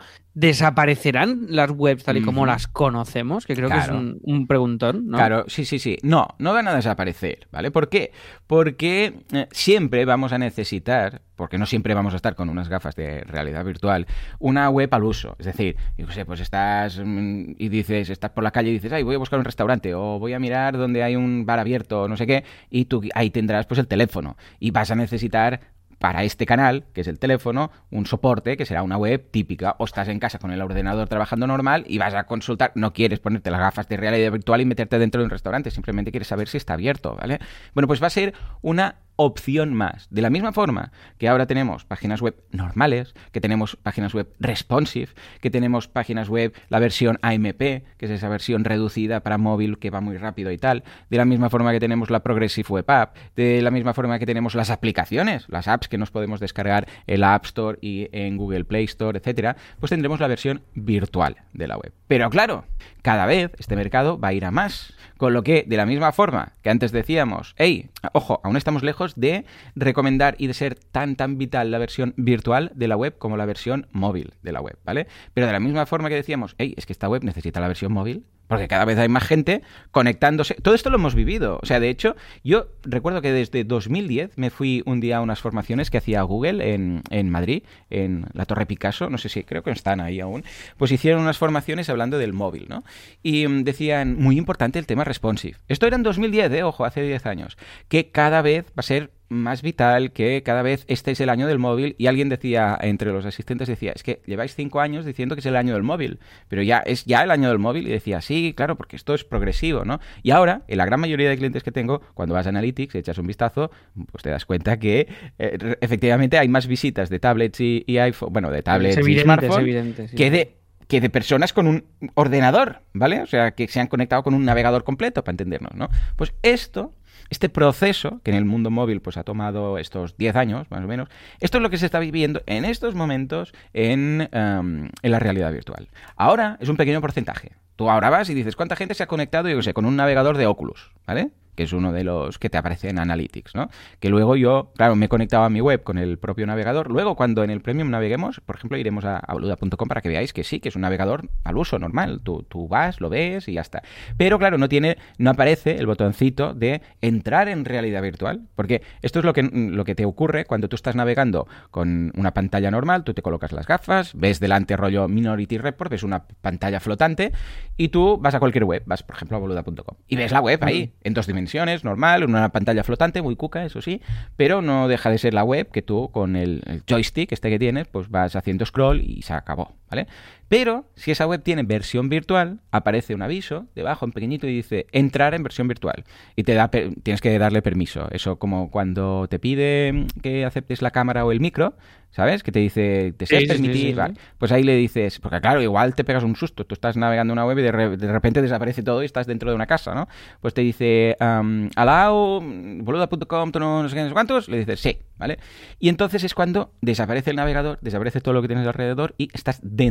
[0.54, 3.44] ¿desaparecerán las webs tal y como las conocemos?
[3.46, 5.16] Que creo que es un, un preguntón, ¿no?
[5.18, 5.98] Claro, sí, sí, sí.
[6.02, 7.70] No, no van a desaparecer, ¿vale?
[7.70, 8.12] ¿Por qué?
[8.46, 12.94] Porque eh, siempre vamos a necesitar, porque no siempre vamos a estar con unas gafas
[12.94, 14.06] de realidad virtual,
[14.38, 15.36] una web al uso.
[15.38, 18.92] Es decir, yo sé, pues estás mm, y dices, estás por la calle y dices,
[18.92, 22.02] ay, voy a buscar un restaurante o voy a mirar donde hay un bar abierto
[22.02, 25.60] o no sé qué, y tú ahí tendrás pues el teléfono y vas a necesitar
[25.98, 29.76] para este canal, que es el teléfono, un soporte que será una web típica.
[29.78, 33.20] O estás en casa con el ordenador trabajando normal y vas a consultar, no quieres
[33.20, 36.48] ponerte las gafas de realidad virtual y meterte dentro de un restaurante, simplemente quieres saber
[36.48, 37.38] si está abierto, ¿vale?
[37.74, 40.08] Bueno, pues va a ser una opción más.
[40.10, 45.08] De la misma forma que ahora tenemos páginas web normales, que tenemos páginas web responsive,
[45.40, 49.90] que tenemos páginas web, la versión AMP, que es esa versión reducida para móvil que
[49.90, 53.16] va muy rápido y tal, de la misma forma que tenemos la Progressive Web App,
[53.36, 57.20] de la misma forma que tenemos las aplicaciones, las apps que nos podemos descargar en
[57.20, 61.68] la App Store y en Google Play Store, etcétera, pues tendremos la versión virtual de
[61.68, 61.92] la web.
[62.08, 62.64] Pero claro,
[63.02, 64.94] cada vez este mercado va a ir a más.
[65.16, 69.14] Con lo que, de la misma forma que antes decíamos, hey, ojo, aún estamos lejos
[69.16, 69.44] de
[69.76, 73.46] recomendar y de ser tan, tan vital la versión virtual de la web como la
[73.46, 75.06] versión móvil de la web, ¿vale?
[75.32, 77.92] Pero de la misma forma que decíamos, hey, es que esta web necesita la versión
[77.92, 80.54] móvil, porque cada vez hay más gente conectándose.
[80.54, 81.58] Todo esto lo hemos vivido.
[81.62, 85.40] O sea, de hecho, yo recuerdo que desde 2010 me fui un día a unas
[85.40, 89.62] formaciones que hacía Google en, en Madrid, en la Torre Picasso, no sé si creo
[89.62, 90.44] que están ahí aún.
[90.76, 92.84] Pues hicieron unas formaciones hablando del móvil, ¿no?
[93.22, 95.58] Y mm, decían, muy importante el tema responsive.
[95.68, 96.62] Esto era en 2010, ¿eh?
[96.62, 97.56] Ojo, hace 10 años.
[97.88, 101.46] Que cada vez va a ser más vital que cada vez este es el año
[101.46, 105.34] del móvil y alguien decía, entre los asistentes decía, es que lleváis cinco años diciendo
[105.34, 106.18] que es el año del móvil,
[106.48, 109.24] pero ya es ya el año del móvil y decía, sí, claro, porque esto es
[109.24, 110.00] progresivo, ¿no?
[110.22, 113.18] Y ahora, en la gran mayoría de clientes que tengo, cuando vas a Analytics, echas
[113.18, 113.70] un vistazo,
[114.12, 115.08] pues te das cuenta que
[115.38, 120.30] eh, efectivamente hay más visitas de tablets y, iPhone, bueno, de tablets y smartphones que
[120.30, 123.22] de que de personas con un ordenador, ¿vale?
[123.22, 125.88] O sea, que se han conectado con un navegador completo, para entendernos, ¿no?
[126.16, 126.92] Pues esto
[127.30, 130.86] este proceso, que en el mundo móvil pues ha tomado estos 10 años, más o
[130.86, 131.08] menos,
[131.40, 135.52] esto es lo que se está viviendo en estos momentos en, em, en la realidad
[135.52, 135.88] virtual.
[136.16, 137.52] Ahora es un pequeño porcentaje.
[137.76, 140.36] Tú ahora vas y dices, ¿cuánta gente se ha conectado, yo sé, con un navegador
[140.36, 140.92] de Oculus?
[141.06, 141.30] ¿Vale?
[141.54, 143.70] Que es uno de los que te aparece en Analytics, ¿no?
[144.00, 146.90] Que luego yo, claro, me he conectado a mi web con el propio navegador.
[146.90, 150.44] Luego, cuando en el Premium naveguemos, por ejemplo, iremos a, boluda.com para que veáis que
[150.44, 152.20] sí, que es un navegador al uso normal.
[152.22, 153.82] Tú, tú, vas, lo ves y ya está.
[154.16, 158.42] Pero claro, no tiene, no aparece el botoncito de entrar en realidad virtual.
[158.56, 162.32] Porque esto es lo que, lo que te ocurre cuando tú estás navegando con una
[162.32, 166.80] pantalla normal, tú te colocas las gafas, ves delante rollo Minority Report, ves una pantalla
[166.80, 167.32] flotante
[167.76, 170.62] y tú vas a cualquier web, vas por ejemplo a boluda.com y ves la web
[170.62, 171.43] ahí, en dos dimensiones
[171.84, 174.00] normal, en una pantalla flotante, muy cuca, eso sí,
[174.36, 177.86] pero no deja de ser la web que tú con el, joystick este que tienes,
[177.88, 180.08] pues vas haciendo scroll y se acabó, ¿vale?
[180.48, 184.86] Pero si esa web tiene versión virtual, aparece un aviso debajo en pequeñito y dice
[184.92, 186.04] entrar en versión virtual
[186.36, 188.08] y te da tienes que darle permiso.
[188.10, 191.74] Eso como cuando te pide que aceptes la cámara o el micro,
[192.10, 192.42] ¿sabes?
[192.42, 193.98] Que te dice, ¿te seas permitir?
[194.38, 196.64] Pues ahí le dices, porque claro, igual te pegas un susto.
[196.64, 199.66] Tú estás navegando una web y de, repente desaparece todo y estás dentro de una
[199.66, 200.08] casa, ¿no?
[200.40, 204.48] Pues te dice, um, allow, boluda.com, no sé qué, no sé cuántos.
[204.48, 205.38] Le dices, sí, ¿vale?
[205.80, 209.58] Y entonces es cuando desaparece el navegador, desaparece todo lo que tienes alrededor y estás
[209.62, 209.83] dentro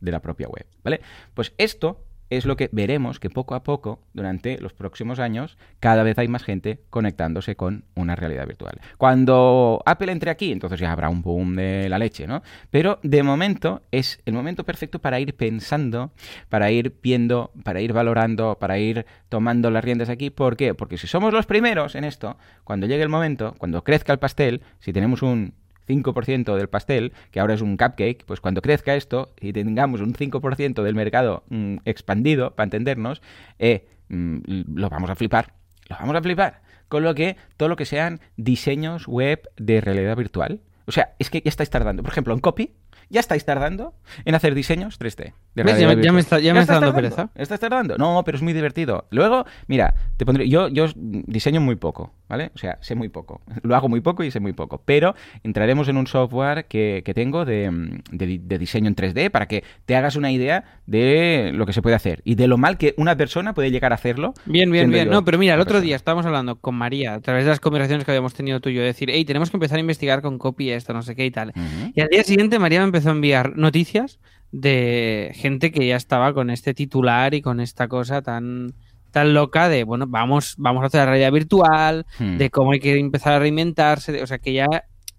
[0.00, 1.00] de la propia web, ¿vale?
[1.34, 6.04] Pues esto es lo que veremos que poco a poco, durante los próximos años, cada
[6.04, 8.80] vez hay más gente conectándose con una realidad virtual.
[8.98, 12.42] Cuando Apple entre aquí, entonces ya habrá un boom de la leche, ¿no?
[12.70, 16.12] Pero de momento es el momento perfecto para ir pensando,
[16.48, 20.30] para ir viendo, para ir valorando, para ir tomando las riendas aquí.
[20.30, 20.74] ¿Por qué?
[20.74, 24.62] Porque si somos los primeros en esto, cuando llegue el momento, cuando crezca el pastel,
[24.78, 25.54] si tenemos un
[25.90, 30.14] 5% del pastel, que ahora es un cupcake, pues cuando crezca esto y tengamos un
[30.14, 33.22] 5% del mercado mm, expandido, para entendernos,
[33.58, 34.38] eh, mm,
[34.74, 35.52] lo vamos a flipar.
[35.88, 36.62] Lo vamos a flipar.
[36.88, 40.60] Con lo que todo lo que sean diseños web de realidad virtual.
[40.86, 42.02] O sea, es que ya estáis tardando.
[42.02, 42.74] Por ejemplo, en copy,
[43.10, 43.92] ya estáis tardando
[44.24, 45.34] en hacer diseños 3D.
[45.56, 46.38] ya, me está,
[46.74, 47.30] dando pereza.
[47.34, 47.98] ¿Estás tardando?
[47.98, 49.06] No, pero es muy divertido.
[49.10, 50.48] Luego, mira, te pondré.
[50.48, 52.52] Yo, yo diseño muy poco, ¿vale?
[52.54, 53.42] O sea, sé muy poco.
[53.62, 54.82] Lo hago muy poco y sé muy poco.
[54.84, 59.96] Pero entraremos en un software que, tengo de, de, diseño en 3D para que te
[59.96, 63.16] hagas una idea de lo que se puede hacer y de lo mal que una
[63.16, 64.34] persona puede llegar a hacerlo.
[64.46, 65.10] Bien, bien, bien.
[65.10, 68.04] no, pero mira, el otro día estábamos hablando con María a través de las conversaciones
[68.04, 70.70] que habíamos tenido tú y yo, decir, hey, tenemos que empezar a investigar con copy
[70.70, 71.52] esto, no sé qué y tal.
[71.94, 74.18] Y al día siguiente María me empezó a enviar noticias
[74.52, 78.74] de gente que ya estaba con este titular y con esta cosa tan
[79.10, 82.36] tan loca de, bueno, vamos, vamos a hacer la realidad virtual, hmm.
[82.36, 84.66] de cómo hay que empezar a reinventarse, o sea, que ya,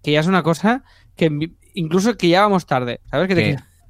[0.02, 0.82] que ya es una cosa
[1.14, 1.30] que
[1.74, 3.28] incluso que ya vamos tarde, ¿sabes?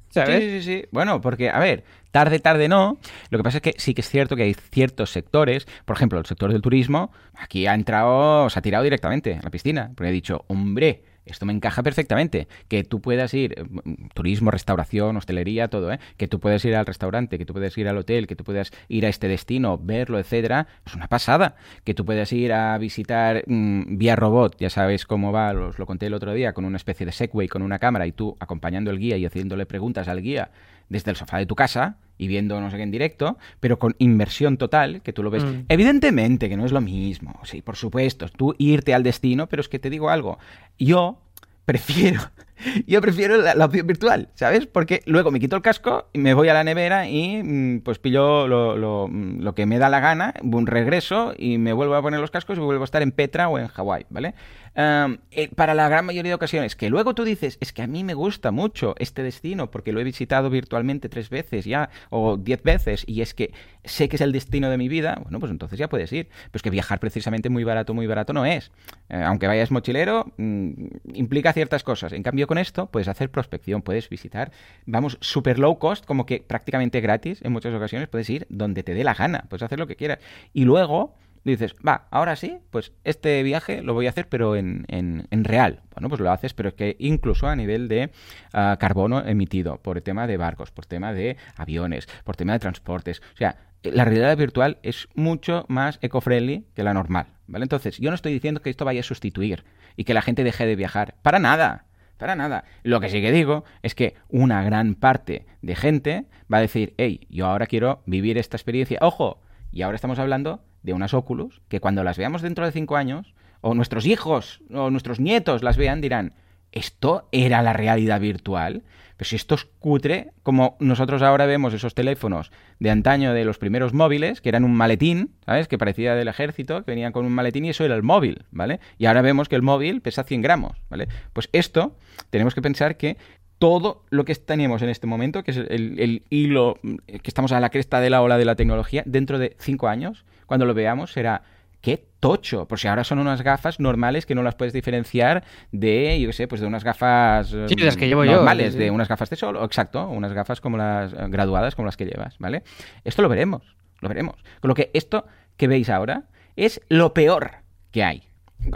[0.09, 0.85] Sí, sí, sí.
[0.91, 2.99] Bueno, porque, a ver, Tarde, tarde no.
[3.31, 6.19] Lo que pasa es que sí que es cierto que hay ciertos sectores, por ejemplo,
[6.19, 10.09] el sector del turismo, aquí ha entrado, se ha tirado directamente a la piscina, porque
[10.09, 12.47] ha dicho, hombre, esto me encaja perfectamente.
[12.67, 13.65] Que tú puedas ir, eh,
[14.13, 15.99] turismo, restauración, hostelería, todo, ¿eh?
[16.17, 18.71] Que tú puedas ir al restaurante, que tú puedas ir al hotel, que tú puedas
[18.87, 21.55] ir a este destino, verlo, etcétera, es una pasada.
[21.83, 25.85] Que tú puedas ir a visitar mm, vía robot, ya sabes cómo va, os lo
[25.85, 28.91] conté el otro día, con una especie de Segway, con una cámara y tú acompañando
[28.91, 30.51] al guía y haciéndole preguntas al guía
[30.89, 33.95] desde el sofá de tu casa y viendo no sé qué en directo, pero con
[33.97, 35.43] inversión total, que tú lo ves.
[35.43, 35.65] Mm.
[35.69, 39.69] Evidentemente que no es lo mismo, sí, por supuesto, tú irte al destino, pero es
[39.69, 40.37] que te digo algo,
[40.77, 41.17] yo
[41.65, 42.21] prefiero,
[42.87, 44.67] yo prefiero la, la opción virtual, ¿sabes?
[44.67, 47.99] Porque luego me quito el casco y me voy a la nevera y mm, pues
[47.99, 52.01] pillo lo, lo, lo que me da la gana, un regreso y me vuelvo a
[52.01, 54.33] poner los cascos y vuelvo a estar en Petra o en Hawái, ¿vale?
[54.75, 58.03] Eh, para la gran mayoría de ocasiones, que luego tú dices, es que a mí
[58.03, 62.63] me gusta mucho este destino porque lo he visitado virtualmente tres veces ya, o diez
[62.63, 63.53] veces, y es que
[63.83, 66.27] sé que es el destino de mi vida, bueno, pues entonces ya puedes ir.
[66.27, 68.71] Pero es que viajar precisamente muy barato, muy barato no es.
[69.09, 70.71] Eh, aunque vayas mochilero, mm,
[71.13, 72.13] implica ciertas cosas.
[72.13, 74.51] En cambio, con esto puedes hacer prospección, puedes visitar,
[74.85, 78.93] vamos, super low cost, como que prácticamente gratis en muchas ocasiones, puedes ir donde te
[78.93, 80.19] dé la gana, puedes hacer lo que quieras.
[80.53, 81.15] Y luego
[81.51, 85.43] dices, va, ahora sí, pues este viaje lo voy a hacer, pero en, en, en
[85.43, 85.81] real.
[85.93, 88.11] Bueno, pues lo haces, pero es que incluso a nivel de
[88.53, 92.59] uh, carbono emitido, por el tema de barcos, por tema de aviones, por tema de
[92.59, 93.21] transportes.
[93.33, 97.63] O sea, la realidad virtual es mucho más eco-friendly que la normal, ¿vale?
[97.63, 99.65] Entonces, yo no estoy diciendo que esto vaya a sustituir
[99.97, 101.15] y que la gente deje de viajar.
[101.21, 101.85] Para nada.
[102.17, 102.63] Para nada.
[102.83, 106.93] Lo que sí que digo es que una gran parte de gente va a decir,
[106.97, 108.99] hey, yo ahora quiero vivir esta experiencia.
[109.01, 109.41] Ojo,
[109.71, 113.33] y ahora estamos hablando de unas Oculus que cuando las veamos dentro de cinco años,
[113.61, 116.33] o nuestros hijos o nuestros nietos las vean, dirán,
[116.73, 118.83] ¿esto era la realidad virtual?
[119.15, 123.57] Pero si esto es cutre, como nosotros ahora vemos esos teléfonos de antaño de los
[123.57, 125.67] primeros móviles, que eran un maletín, ¿sabes?
[125.67, 128.81] Que parecía del ejército, que venían con un maletín y eso era el móvil, ¿vale?
[128.97, 131.07] Y ahora vemos que el móvil pesa 100 gramos, ¿vale?
[131.31, 131.95] Pues esto
[132.31, 133.17] tenemos que pensar que
[133.59, 137.61] todo lo que tenemos en este momento, que es el, el, hilo, que estamos a
[137.61, 141.11] la cresta de la ola de la tecnología, dentro de cinco años, cuando lo veamos,
[141.11, 141.41] será
[141.81, 142.67] qué tocho.
[142.67, 146.33] Por si ahora son unas gafas normales que no las puedes diferenciar de, yo qué
[146.33, 149.31] sé, pues de unas gafas sí, las que llevo normales, yo, sí, de unas gafas
[149.31, 152.61] de sol, exacto, unas gafas como las graduadas, como las que llevas, ¿vale?
[153.03, 153.63] Esto lo veremos,
[153.99, 154.35] lo veremos.
[154.61, 155.25] Con lo que esto
[155.57, 156.25] que veis ahora
[156.55, 157.49] es lo peor
[157.89, 158.21] que hay.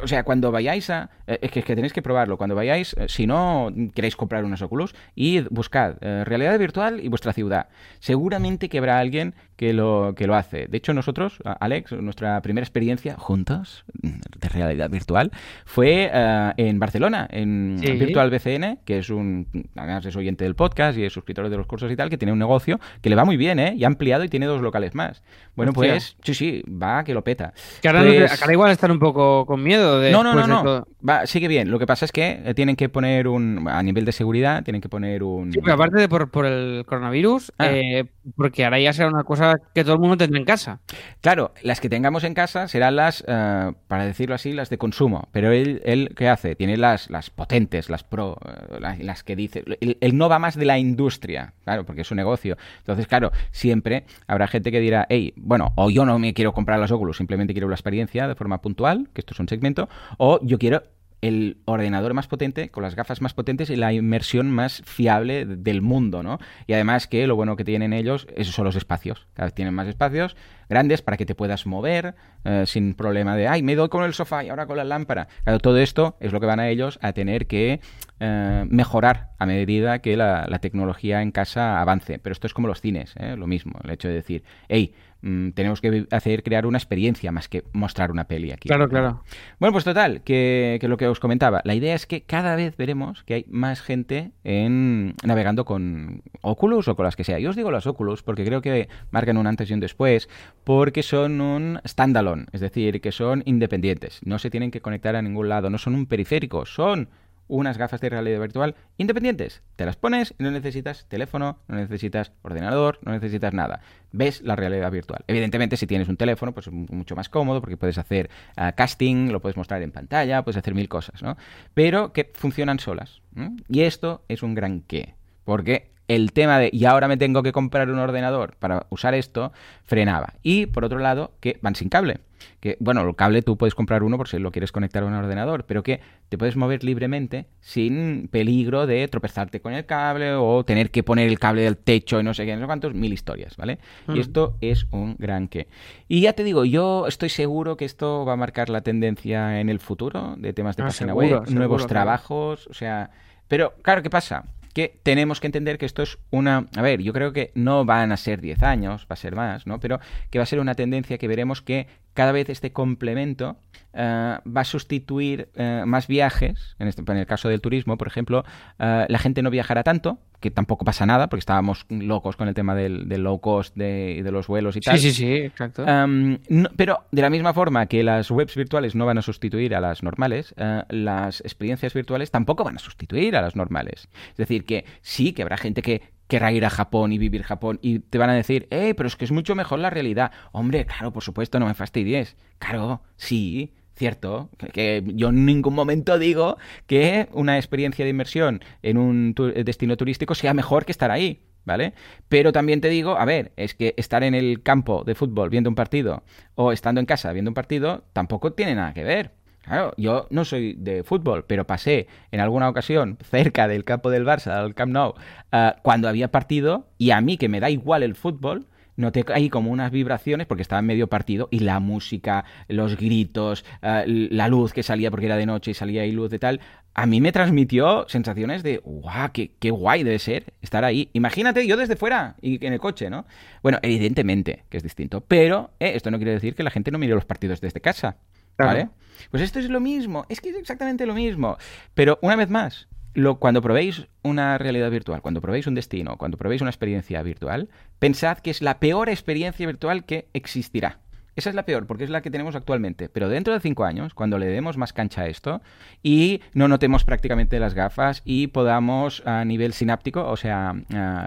[0.02, 1.10] O sea, cuando vayáis a...
[1.28, 2.38] Eh, es, que, es, que, tenéis que probarlo.
[2.38, 7.08] Cuando vayáis, eh, si no queréis comprar unos Oculus, id, buscad eh, realidad virtual y
[7.08, 7.68] vuestra ciudad.
[8.00, 10.68] Seguramente que habrá alguien que lo, que lo hace.
[10.68, 15.32] De hecho, nosotros, Alex, nuestra primera experiencia juntos de realidad virtual
[15.66, 17.92] fue uh, en Barcelona, en sí.
[17.94, 19.48] Virtual BCN, que es un...
[19.76, 22.32] Además es oyente del podcast y es suscriptor de los cursos y tal, que tiene
[22.32, 23.74] un negocio que le va muy bien, ¿eh?
[23.76, 25.24] Y ha ampliado y tiene dos locales más.
[25.56, 25.94] Bueno, Hostia.
[25.94, 27.54] pues sí, sí, va que lo peta.
[27.82, 28.42] Que ahora, pues...
[28.42, 30.12] ahora igual están un poco con miedo de...
[30.12, 30.88] No, no, no, no.
[31.08, 31.72] Va, sigue bien.
[31.72, 33.68] Lo que pasa es que eh, tienen que poner un...
[33.68, 35.52] A nivel de seguridad, tienen que poner un...
[35.52, 37.72] Sí, pero aparte de por, por el coronavirus, ah.
[37.72, 38.06] eh,
[38.36, 40.80] porque ahora ya será una cosa que todo el mundo tendrá en casa.
[41.22, 45.28] Claro, las que tengamos en casa serán las, uh, para decirlo así, las de consumo.
[45.32, 46.56] Pero él, él ¿qué hace?
[46.56, 49.64] Tiene las, las potentes, las pro, uh, las, que dice...
[49.80, 52.58] Él, no va más de la industria, claro, porque es un negocio.
[52.80, 56.80] Entonces, claro, siempre habrá gente que dirá, hey, bueno, o yo no me quiero comprar
[56.80, 60.40] las Oculus, simplemente quiero la experiencia de forma puntual, que esto es un segmento, o
[60.42, 60.84] yo quiero
[61.22, 65.82] el ordenador más potente, con las gafas más potentes y la inmersión más fiable del
[65.82, 66.40] mundo, ¿no?
[66.68, 69.28] Y además que lo bueno que tienen ellos, esos son los espacios.
[69.34, 70.36] Cada vez tienen más espacios
[70.70, 74.14] grandes para que te puedas mover eh, sin problema de, ay, me doy con el
[74.14, 75.28] sofá y ahora con la lámpara.
[75.44, 77.80] Claro, todo esto es lo que van a ellos a tener que
[78.20, 82.20] eh, mejorar a medida que la, tecnología en casa avance.
[82.20, 83.36] Pero esto es como los cines, ¿eh?
[83.38, 87.48] lo mismo, el hecho de decir, hey, mmm, tenemos que hacer crear una experiencia más
[87.48, 88.68] que mostrar una peli aquí.
[88.68, 89.24] Claro, claro.
[89.60, 92.76] Bueno, pues total, que, que, lo que os comentaba, la idea es que cada vez
[92.78, 97.40] veremos que hay más gente en navegando con Oculus o con las que sea.
[97.40, 100.30] Yo os digo las Oculus porque creo que marcan un antes y un después,
[100.64, 105.22] porque son un standalone, es decir, que son independientes, no se tienen que conectar a
[105.22, 107.10] ningún lado, no son un periférico, son
[107.48, 109.62] unas gafas de realidad virtual independientes.
[109.76, 113.82] Te las pones y no necesitas teléfono, no necesitas ordenador, no necesitas nada.
[114.12, 115.24] Ves la realidad virtual.
[115.28, 119.32] Evidentemente, si tienes un teléfono, pues es mucho más cómodo porque puedes hacer uh, casting,
[119.32, 121.38] lo puedes mostrar en pantalla, puedes hacer mil cosas, ¿no?
[121.74, 123.22] Pero que funcionan solas.
[123.68, 125.14] Y esto es un gran qué.
[125.44, 129.52] Porque el tema de y ahora me tengo que comprar un ordenador para usar esto
[129.84, 130.34] frenaba.
[130.44, 132.20] Y por otro lado, que van sin cable.
[132.60, 135.14] Que, bueno, el cable tú puedes comprar uno por si lo quieres conectar a un
[135.14, 136.00] ordenador, pero que
[136.30, 141.28] te puedes mover libremente sin peligro de tropezarte con el cable o tener que poner
[141.28, 143.80] el cable del techo y no sé qué, no sé cuántos, mil historias, ¿vale?
[144.08, 144.20] Y Mm.
[144.20, 145.68] esto es un gran qué.
[146.08, 149.70] Y ya te digo, yo estoy seguro que esto va a marcar la tendencia en
[149.70, 153.10] el futuro de temas de Ah, página seguro, web, seguro, nuevos trabajos, o sea...
[153.48, 154.44] Pero, claro, ¿qué pasa?
[154.78, 156.68] Que tenemos que entender que esto es una...
[156.76, 159.66] A ver, yo creo que no van a ser 10 años, va a ser más,
[159.66, 159.80] ¿no?
[159.80, 160.00] Pero
[160.30, 163.58] que va a ser una tendencia que veremos que cada vez este complemento
[163.94, 166.76] eh, va a sustituir eh, más viajes.
[166.80, 168.44] En, este, en el caso del turismo, por ejemplo,
[168.80, 172.56] eh, la gente no viajará tanto, que tampoco pasa nada, porque estábamos locos con el
[172.56, 174.98] tema del, del low cost de, de los vuelos y tal.
[174.98, 175.84] Sí, sí, sí, exacto.
[175.84, 179.76] Um, no- pero de la misma forma que las webs virtuales no van a sustituir
[179.76, 180.56] a las normales,
[180.90, 184.10] las experiencias virtuales tampoco van a sustituir a las normales.
[184.32, 187.80] Es decir, que sí, que habrá gente que querrá ir a Japón y vivir Japón
[187.82, 190.32] y te van a decir, eh, pero es que es mucho mejor la realidad.
[190.52, 192.36] Hombre, claro, por supuesto, no me fastidies.
[192.60, 193.74] Claro, sí.
[193.96, 199.52] Cierto, que, yo en ningún momento digo que una experiencia de inmersión en un tu-
[199.52, 201.42] destino turístico sea mejor que estar ahí.
[201.66, 201.94] ¿vale?
[202.30, 205.70] Pero también te digo, a ver, es que estar en el campo de fútbol viendo
[205.70, 206.24] un partido
[206.56, 209.32] o estando en casa viendo un partido tampoco tiene nada que ver.
[209.68, 214.26] Claro, yo no soy de fútbol, pero pasé en alguna ocasión cerca del campo del
[214.26, 215.16] Barça, del Camp Nou,
[215.52, 219.50] ah, cuando había partido y a mí que me da igual el fútbol, noté ahí
[219.50, 224.48] como unas vibraciones porque estaba en medio partido y la música, los gritos, ah, la
[224.48, 226.62] luz que salía porque era de noche y salía ahí luz de tal,
[226.94, 231.10] a mí me transmitió sensaciones de, guau, qué, qué guay debe ser estar ahí.
[231.12, 233.26] Imagínate yo desde fuera y en el coche, ¿no?
[233.62, 236.98] Bueno, evidentemente que es distinto, pero eh, esto no quiere decir que la gente no
[237.00, 238.16] mire los partidos desde casa,
[238.58, 238.90] ¿vale?
[239.32, 241.58] Pues esto es lo mismo, es que es exactamente lo mismo.
[241.94, 246.38] Pero una vez más, lo, cuando probéis una realidad virtual, cuando probéis un destino, cuando
[246.38, 251.00] probéis una experiencia virtual, pensad que es la peor experiencia virtual que existirá.
[251.38, 253.08] Esa es la peor, porque es la que tenemos actualmente.
[253.10, 255.62] Pero dentro de cinco años, cuando le demos más cancha a esto
[256.04, 260.74] y no notemos prácticamente las gafas y podamos a nivel sináptico, o sea,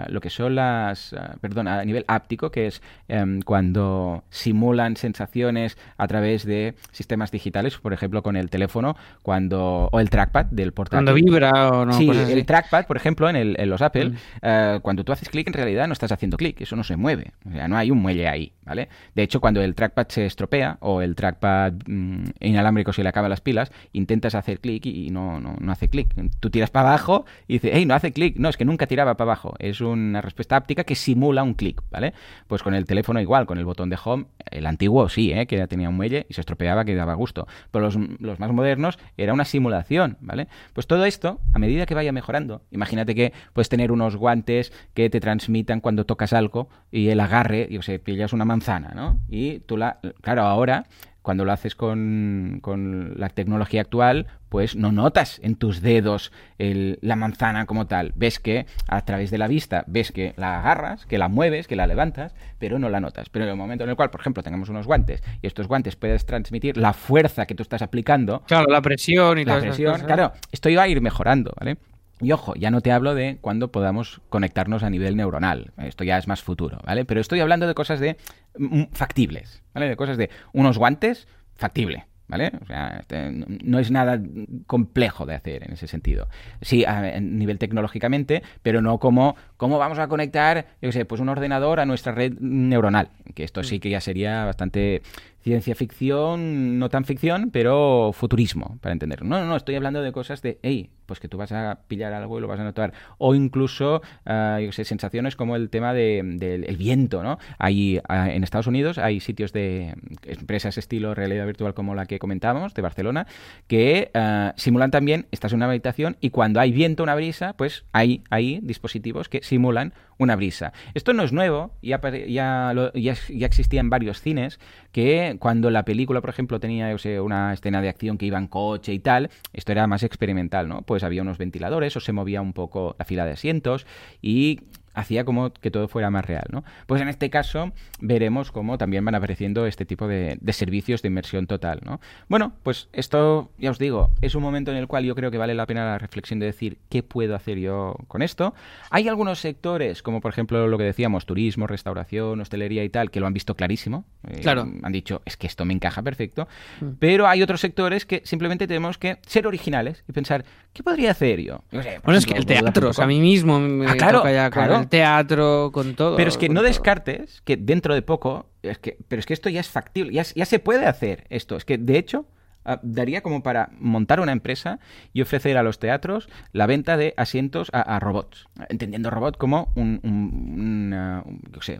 [0.09, 6.07] lo que son las, perdón, a nivel áptico, que es em, cuando simulan sensaciones a
[6.07, 11.05] través de sistemas digitales, por ejemplo, con el teléfono, cuando o el trackpad del portátil.
[11.05, 11.93] Cuando vibra o no.
[11.93, 14.15] sí, el trackpad, por ejemplo, en, el- en los Apple, Mm.
[14.41, 17.31] eh, cuando tú haces clic, en realidad no estás haciendo clic, eso no se mueve.
[17.47, 18.89] O sea, no hay un muelle ahí, ¿vale?
[19.15, 23.29] De hecho, cuando el trackpad se estropea o el trackpad mm, inalámbrico se le acaban
[23.29, 26.13] las pilas, intentas hacer clic y, y no, no, no hace clic.
[26.39, 28.37] Tú tiras para abajo y dices, hey, no hace clic.
[28.37, 29.53] No, es que nunca tiraba para abajo.
[29.59, 32.13] Es una respuesta áptica que simula un clic, ¿vale?
[32.47, 35.45] Pues con el teléfono igual, con el botón de home, el antiguo sí, ¿eh?
[35.47, 37.47] que ya tenía un muelle y se estropeaba, que daba gusto.
[37.71, 40.47] Pero los, los más modernos era una simulación, ¿vale?
[40.73, 45.09] Pues todo esto, a medida que vaya mejorando, imagínate que puedes tener unos guantes que
[45.09, 49.19] te transmitan cuando tocas algo y el agarre, yo sé, pillas una manzana, ¿no?
[49.29, 49.90] Y tú la,
[50.21, 50.85] claro, ahora
[51.21, 56.97] cuando lo haces con, con la tecnología actual, pues no notas en tus dedos el-
[57.03, 58.11] la manzana como tal.
[58.15, 61.75] Ves que a través de la vista, ves que la agarras, que la mueves, que
[61.75, 63.29] la levantas, pero no la notas.
[63.29, 65.95] Pero en el momento en el cual, por ejemplo, tengamos unos guantes y estos guantes
[65.95, 70.07] puedes transmitir la fuerza que tú estás aplicando, Claro, la presión y la presión, cosas.
[70.07, 71.77] claro, esto iba a ir mejorando, ¿vale?
[72.21, 75.71] Y ojo, ya no te hablo de cuando podamos conectarnos a nivel neuronal.
[75.77, 77.05] Esto ya es más futuro, ¿vale?
[77.05, 78.17] Pero estoy hablando de cosas de
[78.57, 79.89] mm, factibles, ¿vale?
[79.89, 82.51] De cosas de unos guantes factible, ¿vale?
[82.61, 84.21] O sea, este, no es nada
[84.67, 86.27] complejo de hacer en ese sentido.
[86.61, 91.05] Sí, a, a nivel tecnológicamente, pero no como cómo vamos a conectar, yo qué sé,
[91.05, 95.03] pues un ordenador a nuestra red neuronal, que esto sí que ya sería bastante
[95.43, 99.27] ciencia ficción, no tan ficción, pero futurismo, para entenderlo.
[99.27, 102.13] No, no, no, estoy hablando de cosas de, hey, pues que tú vas a pillar
[102.13, 102.93] algo y lo vas a notar.
[103.17, 107.37] O incluso, uh, yo sé, sensaciones como el tema del de, de, el viento, ¿no?
[107.57, 112.19] Hay, uh, en Estados Unidos hay sitios de empresas estilo realidad virtual como la que
[112.19, 113.27] comentábamos, de Barcelona,
[113.67, 117.83] que uh, simulan también, estás en una habitación y cuando hay viento, una brisa, pues
[117.91, 120.71] hay ahí dispositivos que simulan una brisa.
[120.93, 121.99] Esto no es nuevo, ya,
[122.29, 123.11] ya,
[123.45, 124.59] existía en varios cines
[124.93, 128.93] que cuando la película, por ejemplo, tenía una escena de acción que iba en coche
[128.93, 130.83] y tal, esto era más experimental, ¿no?
[130.83, 133.85] Pues había unos ventiladores o se movía un poco la fila de asientos
[134.21, 134.61] y
[134.93, 136.63] hacía como que todo fuera más real, ¿no?
[136.87, 141.07] Pues en este caso veremos cómo también van apareciendo este tipo de, de, servicios de
[141.07, 141.99] inmersión total, ¿no?
[142.27, 145.37] Bueno, pues esto, ya os digo, es un momento en el cual yo creo que
[145.37, 148.53] vale la pena la reflexión de decir qué puedo hacer yo con esto.
[148.89, 153.19] Hay algunos sectores, como por ejemplo lo que decíamos, turismo, restauración, hostelería y tal, que
[153.19, 154.05] lo han visto clarísimo.
[154.27, 154.67] Eh, claro.
[154.83, 156.47] Han dicho, es que esto me encaja perfecto.
[156.79, 156.91] Mm.
[156.99, 161.39] Pero hay otros sectores que simplemente tenemos que ser originales y pensar, ¿qué podría hacer
[161.39, 161.63] yo?
[161.71, 164.19] yo sé, bueno, es que el teatro, o sea, a mí mismo me ah, claro,
[164.19, 164.80] toca ya claro.
[164.81, 166.15] El teatro, con todo.
[166.15, 166.65] Pero es que no todo.
[166.65, 170.23] descartes que dentro de poco, es que, pero es que esto ya es factible, ya,
[170.23, 171.55] ya se puede hacer esto.
[171.55, 172.25] Es que de hecho
[172.65, 174.79] uh, daría como para montar una empresa
[175.13, 178.47] y ofrecer a los teatros la venta de asientos a, a robots.
[178.69, 181.79] Entendiendo robot como un, un, sé,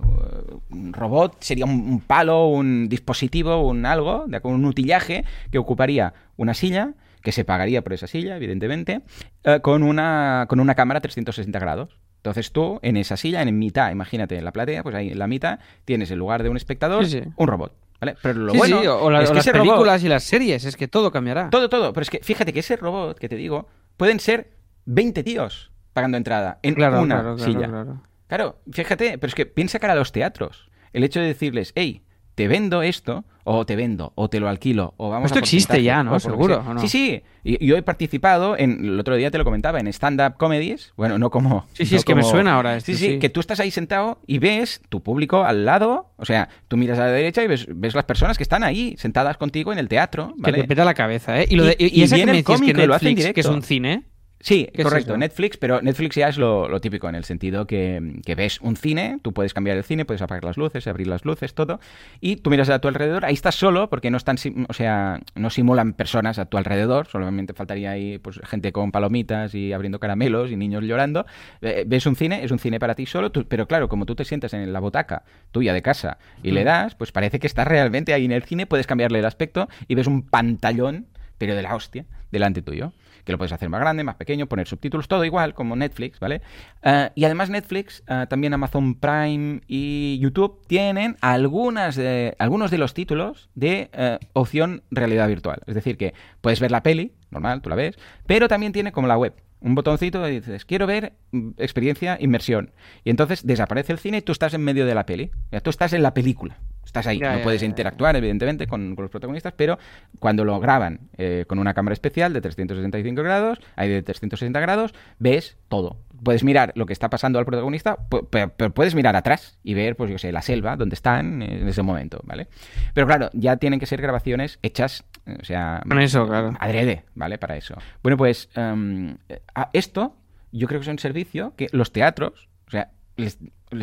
[0.70, 6.54] un robot sería un, palo, un dispositivo, un algo, de, un utillaje que ocuparía una
[6.54, 9.02] silla que se pagaría por esa silla, evidentemente,
[9.45, 11.97] uh, con, una, con una cámara 360 grados.
[12.22, 15.26] Entonces tú, en esa silla, en mitad, imagínate, en la platea, pues ahí en la
[15.28, 17.30] mitad tienes en lugar de un espectador, Sí, sí.
[17.36, 17.74] un robot.
[18.00, 18.16] ¿Vale?
[18.22, 20.08] Pero lo Sí, bueno sí, o, la- es o que las ese robot- películas y
[20.08, 21.50] las series, es que todo cambiará.
[21.50, 21.94] todo, todo.
[21.94, 23.68] Pero es que fíjate que ese robot que te digo,
[23.98, 24.52] pueden ser
[24.86, 27.68] 20 tíos pagando entrada en Claro, una claro, claro, silla.
[27.68, 28.02] claro.
[28.28, 30.70] Claro, fíjate, pero es que piensa cara a los teatros.
[30.94, 32.04] El hecho de decirles, hey,
[32.42, 35.84] te vendo esto, o te vendo, o te lo alquilo, o vamos Esto a existe
[35.84, 36.20] ya, ¿no?
[36.20, 36.64] Seguro.
[36.68, 36.82] ¿o no?
[36.82, 37.22] Sí, sí.
[37.44, 40.92] Y yo he participado en, el otro día te lo comentaba, en stand-up comedies.
[40.98, 41.68] Bueno, no como.
[41.74, 43.20] Sí, sí, no es que me suena ahora esto, Sí, sí, sí.
[43.20, 46.12] que tú estás ahí sentado y ves tu público al lado.
[46.18, 48.96] O sea, tú miras a la derecha y ves, ves las personas que están ahí,
[48.98, 50.34] sentadas contigo en el teatro.
[50.44, 51.46] Que te peta la cabeza, ¿eh?
[51.48, 53.10] Y, lo de, Y- y, y esa que me el decías que y lo hace
[53.10, 53.54] en Netflix, que es directo.
[53.54, 54.04] un cine,
[54.44, 55.18] Sí, ¿Qué es correcto?
[55.18, 58.76] Netflix, pero Netflix ya es lo, lo típico en el sentido que, que ves un
[58.76, 61.80] cine, tú puedes cambiar el cine, puedes apagar las luces, abrir las luces, todo,
[62.22, 64.38] y tú miras a tu alrededor, ahí estás solo porque no están,
[64.68, 69.54] o sea, no simulan personas a tu alrededor, solamente faltaría ahí pues gente con palomitas
[69.54, 71.26] y abriendo caramelos y niños llorando.
[71.62, 74.16] Eh, ves un cine, es un cine para ti solo, tú- pero claro, como tú
[74.16, 76.66] te sientas en la botaca tuya de casa y le Mm.
[76.66, 79.94] das, pues parece que estás realmente ahí en el cine, puedes cambiarle el aspecto y
[79.96, 81.06] ves un pantallón
[81.38, 82.94] pero de la hostia, delante tuyo.
[83.24, 86.42] Que lo puedes hacer más grande, más pequeño, poner subtítulos, todo igual, como Netflix, ¿vale?
[86.84, 92.00] Ah, y además Netflix, ah, también Amazon Prime y YouTube tienen algunas
[92.40, 95.62] algunos de los títulos de eh, opción realidad virtual.
[95.68, 99.08] Es decir, que puedes ver la peli, normal, tú la ves, pero también tiene como
[99.08, 99.34] la web.
[99.60, 102.72] Un botoncito y dices, quiero ver mm, experiencia inmersión.
[103.04, 105.32] Y entonces desaparece el cine y tú estás en medio de la peli.
[105.64, 106.58] Tú estás en la película.
[106.92, 107.20] Estás ahí.
[107.20, 109.80] Ya, no ya, puedes ya, interactuar, evidentemente, con, con los protagonistas, pero
[110.20, 114.94] cuando lo graban eh, con una cámara especial de 365 grados, hay de 360 grados,
[115.18, 115.96] ves todo.
[116.22, 117.98] Puedes mirar lo que está pasando al protagonista,
[118.30, 121.68] pero puedes mirar atrás y ver, pues yo sé, la selva, donde están eh, en
[121.70, 122.48] ese momento, ¿vale?
[122.94, 126.54] Pero claro, ya tienen que ser grabaciones hechas, eh, o sea, Con eso, claro.
[126.60, 127.38] adrede, ¿vale?
[127.38, 127.76] Para eso.
[128.04, 129.16] Bueno, pues em,
[129.56, 130.18] a- esto
[130.52, 132.92] yo creo que es un servicio que los teatros, o sea,
[133.22, 133.40] les,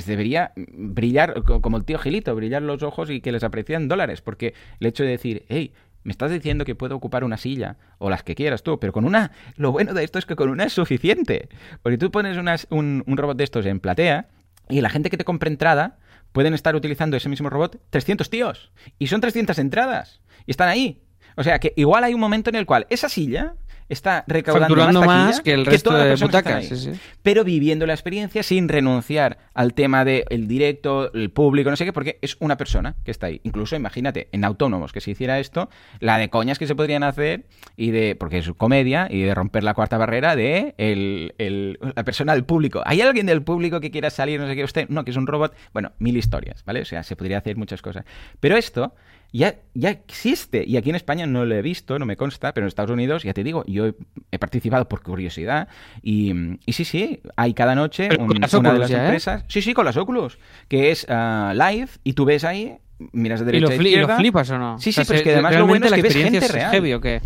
[0.06, 4.20] debería brillar, co- como el tío Gilito, brillar los ojos y que les aprecien dólares,
[4.20, 5.72] porque el hecho de decir, hey,
[6.04, 9.04] me estás diciendo que puedo ocupar una silla o las que quieras tú, pero con
[9.04, 11.48] una, lo bueno de esto es que con una es suficiente,
[11.82, 12.36] porque tú pones
[12.70, 14.28] un, un robot de estos en platea
[14.68, 15.98] y la gente que te compre entrada
[16.32, 21.02] pueden estar utilizando ese mismo robot 300 tíos y son 300 entradas y están ahí.
[21.36, 23.54] O sea que igual hay un momento en el cual esa silla
[23.88, 26.66] está recaudando Facturando más, que el resto de butacas.
[26.66, 26.92] Sí, sí.
[27.22, 31.92] pero viviendo la experiencia sin renunciar al tema del directo, el público, no sé qué,
[31.92, 33.40] porque es una persona que está ahí.
[33.44, 35.68] Incluso, imagínate, en autónomos que se hiciera esto,
[36.00, 39.64] la de coñas que se podrían hacer, y de porque es comedia, y de romper
[39.64, 42.82] la cuarta barrera de el, el- la persona del público.
[42.84, 44.88] ¿Hay alguien del público que quiera salir, no sé qué, usted?
[44.88, 45.54] No, que es un robot.
[45.72, 46.82] Bueno, mil historias, ¿vale?
[46.82, 48.04] O sea, se podría hacer muchas cosas.
[48.40, 48.94] Pero esto
[49.32, 50.64] ya, ya existe.
[50.66, 53.22] Y aquí en España no lo he visto, no me consta, pero en Estados Unidos,
[53.24, 53.94] ya te digo, yo he,
[54.32, 55.68] he participado por curiosidad.
[56.02, 56.32] Y,
[56.66, 59.04] y sí, sí, hay cada noche un- una de las ya, ¿eh?
[59.04, 59.44] empresas.
[59.48, 60.38] Sí, sí, con las Oculus.
[60.68, 62.76] Que es ah, live y tú ves ahí,
[63.12, 64.78] miras de ¿Y lo, derecha a y lo flipas o no?
[64.78, 66.40] Sí, O sea, sí, pero es que además lo bueno es la que ves experiencia
[66.40, 66.70] gente es real.
[66.72, 67.20] heavy o qué?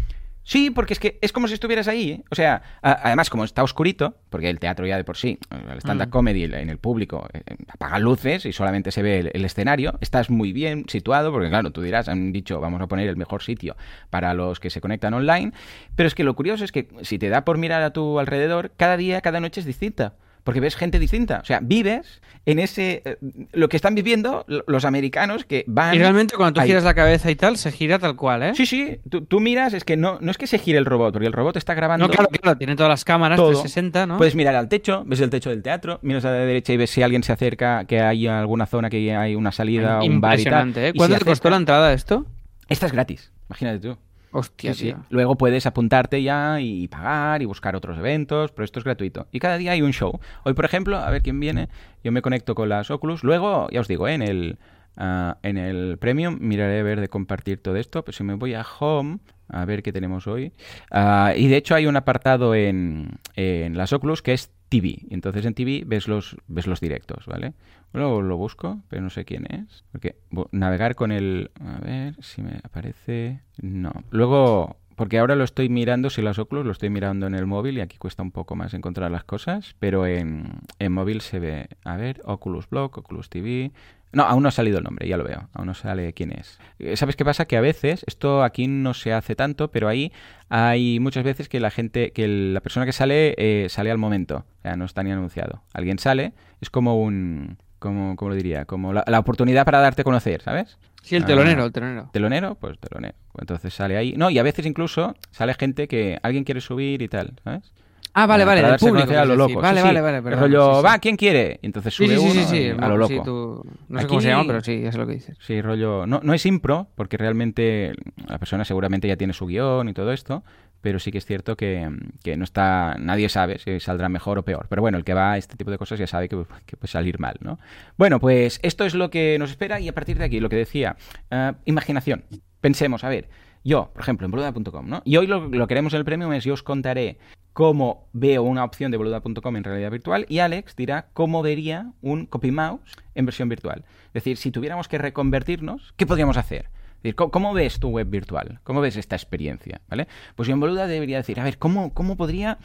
[0.45, 2.11] Sí, porque es que es como si estuvieras ahí.
[2.11, 2.25] ¿eh?
[2.31, 5.39] O sea, a- además, como está oscurito, porque el teatro ya de por sí,
[5.71, 6.11] el stand-up Mm.
[6.11, 10.31] comedy en el público, eh, apagan luces y solamente se ve el, el escenario, estás
[10.31, 13.77] muy bien situado, porque claro, tú dirás, han dicho, vamos a poner el mejor sitio
[14.11, 15.53] para los que se conectan online,
[15.95, 18.73] pero es que lo curioso es que si te da por mirar a tu alrededor,
[18.77, 20.15] cada día, cada noche es distinta.
[20.45, 21.39] Porque ves gente distinta.
[21.41, 23.03] O sea, vives en ese.
[23.05, 23.17] eh,
[23.53, 25.95] lo que están viviendo lo- los americanos que van.
[25.95, 26.67] Y realmente cuando tú ahí.
[26.69, 28.53] giras la cabeza y tal, se gira tal cual, ¿eh?
[28.57, 31.13] Sí, sí, tú, tú miras, es que no, no es que se gire el robot,
[31.13, 32.07] porque el robot está grabando.
[32.09, 33.51] No, claro, claro, tiene todas las cámaras, Todo.
[33.51, 34.17] 360, ¿no?
[34.19, 36.91] Puedes mirar al techo, ves el techo del teatro, miras a la derecha y ves
[36.91, 40.45] si alguien se acerca, que hay alguna zona que hay una salida, un bar y
[40.45, 40.53] tal.
[40.67, 40.93] Impresionante, ¿eh?
[40.97, 42.27] ¿Cuánto te costó la entrada esto?
[42.69, 43.97] Esta es gratis, imagínate tú.
[44.33, 44.87] Hostia, Sí, sí.
[44.87, 45.05] tío.
[45.11, 49.27] Luego puedes apuntarte ya y pagar y buscar otros eventos, pero esto es gratuito.
[49.31, 50.19] Y cada día hay un show.
[50.45, 51.69] Hoy, por ejemplo, a ver quién viene,
[52.03, 53.23] yo me conecto con las Oculus.
[53.25, 54.15] Luego, ya os digo, ¿eh?
[54.15, 54.59] en el
[54.97, 58.05] ah, en el Premium miraré a ver de compartir todo esto.
[58.05, 59.19] Pues si me voy a Home,
[59.49, 60.53] a ver qué tenemos hoy.
[60.91, 65.01] Ah, y de hecho hay un apartado en, en las Oculus que es TV.
[65.11, 67.53] Entonces en TV ves los, ves los directos, ¿vale?
[67.93, 69.85] Luego lo busco, pero no sé quién es.
[69.93, 70.17] Porque
[70.51, 71.51] navegar con el...
[71.61, 73.41] A ver si me aparece...
[73.61, 73.93] No.
[74.11, 74.79] Luego...
[74.97, 77.81] Porque ahora lo estoy mirando, si las Oculus, lo estoy mirando en el móvil y
[77.81, 81.97] aquí cuesta un poco más encontrar las cosas, pero en, en móvil se ve, a
[81.97, 83.73] ver, Oculus Blog, Oculus TV...
[84.13, 86.59] No, aún no ha salido el nombre, ya lo veo, aún no sale quién es.
[86.79, 87.47] Eh, ¿Sabes qué pasa?
[87.47, 90.13] Que a veces, esto aquí no se hace tanto, pero ahí
[90.51, 94.45] hay muchas veces que la gente, que la persona que sale, eh, sale al momento,
[94.59, 95.63] o sea, no está ni anunciado.
[95.73, 98.67] Alguien sale, es como un, como, ¿cómo lo diría?
[98.67, 100.79] Como la, la oportunidad para darte a conocer, ¿sabes?
[101.03, 101.27] Sí, el Ah.
[101.27, 102.11] telonero, el telonero.
[102.13, 103.15] Telonero, pues telonero.
[103.39, 104.15] Entonces sale ahí.
[104.17, 107.73] No, y a veces incluso sale gente que alguien quiere subir y tal, ¿sabes?
[108.15, 109.13] Ah, vale, vale, del público.
[109.19, 109.61] a lo loco.
[109.61, 110.17] Vale, Sí, vale, vale.
[110.19, 110.85] El perdón, rollo, sí, sí.
[110.87, 111.59] va, ¿quién quiere?
[111.63, 113.09] Y entonces sube sí, sí, uno sí, sí, y- a lo loco.
[113.15, 115.37] sí, tú- no sé Aquí- cómo se llama, pero sí, sé lo que dices.
[115.41, 116.07] Sí, rollo.
[116.07, 117.93] No, no es impro, porque realmente
[118.29, 120.45] la persona seguramente ya tiene su guion y todo esto,
[120.83, 121.89] pero sí que es cierto que,
[122.23, 122.97] que no está.
[122.99, 124.67] Nadie sabe si saldrá mejor o peor.
[124.69, 126.37] Pero bueno, el que va a este tipo de cosas ya sabe que,
[126.67, 127.59] que puede salir mal, ¿no?
[127.97, 130.57] Bueno, pues esto es lo que nos espera y a partir de aquí, lo que
[130.57, 130.97] decía,
[131.31, 132.25] eh, imaginación.
[132.61, 133.29] Pensemos, a ver,
[133.65, 135.03] yo, por ejemplo, en boluda.com, ¿no?
[135.05, 137.17] Y hoy lo, lo que haremos en el premium es yo os contaré
[137.53, 142.27] cómo veo una opción de boluda.com en realidad virtual y Alex dirá cómo vería un
[142.27, 143.85] copy mouse en versión virtual.
[144.09, 146.71] Es decir, si tuviéramos que reconvertirnos, ¿qué podríamos hacer?
[146.97, 148.61] Es decir, ¿cómo, ves tu web virtual?
[148.63, 149.81] ¿Cómo ves esta experiencia?
[149.89, 150.07] ¿Vale?
[150.37, 152.59] Pues yo en Boluda debería decir, a ver, ¿cómo, cómo podría,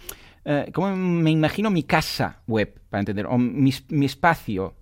[0.46, 4.76] eh, cómo me imagino mi casa web, para entender, o mi, mi espacio,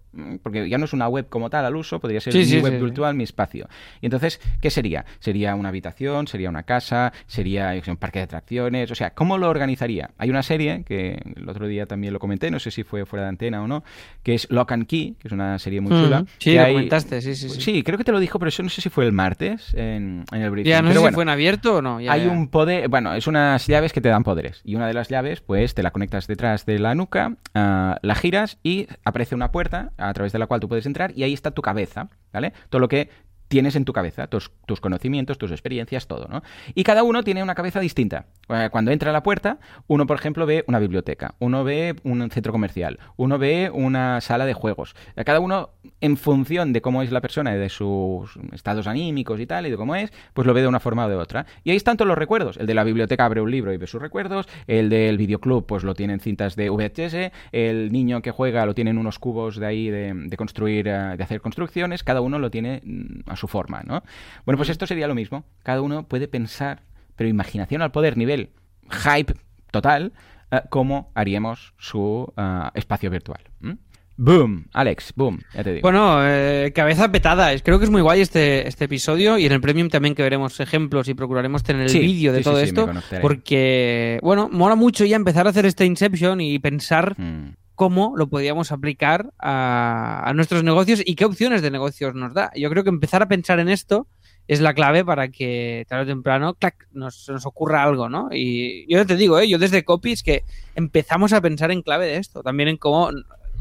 [0.43, 2.55] porque ya no es una web como tal al uso, podría ser Sí, mi sí,
[2.59, 2.84] web sí, sí.
[2.86, 3.68] virtual, mi espacio.
[4.01, 5.05] Y entonces, ¿qué sería?
[5.20, 6.28] ¿Sería una habitación?
[6.28, 7.13] ¿Sería una casa?
[7.28, 8.89] ¿Sería un parque de atracciones?
[8.91, 10.11] O sea, ¿cómo lo organizaría?
[10.18, 13.24] Hay una serie que el otro día también lo comenté, no sé si fue fuera
[13.24, 13.84] de antena o no,
[14.24, 16.22] que es Lock and Key, que es una serie muy chula.
[16.22, 17.61] Mm, Sí, que lo hay- comentaste, sí, sí, sí.
[17.61, 20.24] Sí, creo que te lo dijo, pero eso no sé si fue el martes en,
[20.32, 20.70] en el briefing.
[20.70, 21.99] Ya, no pero sé bueno, si fue en abierto o no.
[22.01, 22.32] ya, hay ya.
[22.32, 24.61] un poder, bueno, es unas llaves que te dan poderes.
[24.63, 28.16] Y una de las llaves, pues te la conectas detrás de la nuca, ah, la
[28.16, 31.33] giras y aparece una puerta a través de la cual tú puedes entrar y ahí
[31.33, 32.53] está tu cabeza, ¿vale?
[32.69, 33.09] Todo lo que
[33.47, 36.43] tienes en tu cabeza, tus, conocimientos, tus experiencias, todo, ¿no?
[36.73, 38.25] Y cada uno tiene una cabeza distinta.
[38.49, 42.29] Eh, Cuando entra a la puerta, uno, por ejemplo, ve una biblioteca, uno ve un
[42.31, 44.95] centro comercial, uno ve una sala de juegos.
[45.15, 45.71] Eh, Cada uno,
[46.01, 49.69] en función de cómo es la persona y de sus estados anímicos y tal, y
[49.71, 51.45] de cómo es, pues lo ve de una forma o de otra.
[51.63, 52.57] Y ahí están todos los recuerdos.
[52.57, 55.83] El de la biblioteca abre un libro y ve sus recuerdos, el del videoclub, pues
[55.83, 59.57] lo tiene en cintas de VHS, el niño que juega lo tiene en unos cubos
[59.57, 63.38] de ahí de, de construir, eh, de hacer construcciones, cada uno lo tiene mm, a
[63.38, 64.03] su forma, ¿no?
[64.45, 65.45] Bueno, pues esto sería lo mismo.
[65.63, 66.81] Cada uno puede pensar,
[67.15, 68.49] pero imaginación al poder, nivel
[68.89, 69.33] hype
[69.71, 70.13] total,
[70.51, 73.41] eh, cómo haríamos su eh, espacio virtual.
[73.61, 73.77] ¿m?
[74.17, 75.81] Boom, Alex, boom, ya te digo.
[75.81, 77.51] Bueno, eh, cabeza petada.
[77.59, 80.57] Creo que es muy guay este, este episodio y en el Premium también que veremos
[80.61, 82.89] ejemplos y procuraremos tener el Sí, vídeo de sí, todo sí, esto.
[83.21, 87.55] porque, bueno, mola mucho ya empezar a hacer este Inception y pensar Mm.
[87.76, 92.51] Cómo lo podríamos aplicar a, a nuestros negocios y qué opciones de negocios nos da.
[92.55, 94.07] Yo creo que empezar a pensar en esto
[94.47, 98.30] es la clave para que tarde o temprano clac, nos, nos ocurra algo, ¿no?
[98.32, 99.49] Y yo te digo, ¿eh?
[99.49, 100.43] yo desde Copy es que
[100.76, 103.09] empezamos a pensar en clave de esto, también en cómo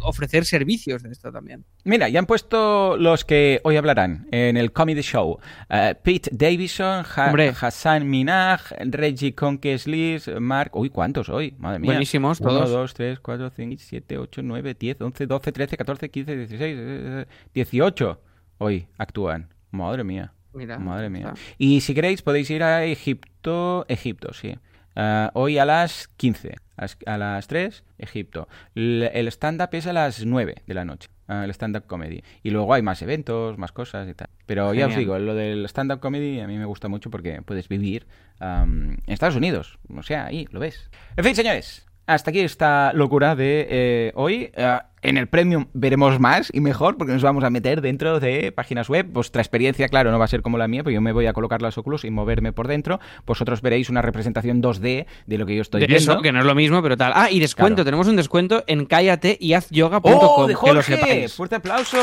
[0.04, 1.64] ofrecer servicios de esto también.
[1.84, 5.38] Mira, ya han puesto los que hoy hablarán en el Comedy Show.
[5.68, 7.52] Eh, Pete Davidson, Ha- Hombre.
[7.60, 10.70] Hassan Minaj, Reggie Conqueslis, Mark...
[10.74, 11.54] Uy, ¿cuántos hoy?
[11.58, 11.90] Madre mía.
[11.92, 12.70] Buenísimos, 1, todos.
[12.70, 17.26] 2, 3, 4, 5, 7, 8, 9, 10, 11, 12, 13, 14, 15, 16, eh,
[17.54, 18.20] 18
[18.58, 19.48] hoy actúan.
[19.70, 20.32] Madre mía.
[20.52, 21.32] Mira, Madre mía.
[21.34, 21.40] está.
[21.58, 24.56] Y si queréis podéis ir a Egipto, Egipto, sí.
[24.96, 28.48] Ah, hoy a las 15, a las- a las 3, Egipto.
[28.74, 32.22] El stand-up es a las 9 de la noche, ah, el stand-up comedy.
[32.42, 34.28] Y luego hay más eventos, más cosas y tal.
[34.46, 37.68] Pero ya os digo, lo del stand-up comedy a mí me gusta mucho porque puedes
[37.68, 38.06] vivir
[38.40, 39.78] en Estados Unidos.
[39.94, 40.90] O sea, ahí lo ves.
[41.16, 41.86] En fin, señores.
[42.06, 44.50] Hasta aquí esta locura de eh, hoy.
[44.54, 48.50] Eh, en el Premium veremos más y mejor porque nos vamos a meter dentro de
[48.52, 49.06] páginas web.
[49.10, 51.32] Vuestra experiencia, claro, no va a ser como la mía, porque yo me voy a
[51.32, 52.98] colocar las Oculus y moverme por dentro.
[53.26, 56.12] Vosotros veréis una representación 2D de lo que yo estoy De viendo.
[56.14, 57.12] eso, que no es lo mismo, pero tal.
[57.14, 57.84] Ah, y descuento, Claro.
[57.84, 60.96] tenemos un descuento en cállate y hazyoga.com, ¡Oh, de que lo Jorge!
[60.96, 61.34] sepáis.
[61.34, 61.98] ¡Fuerte aplauso!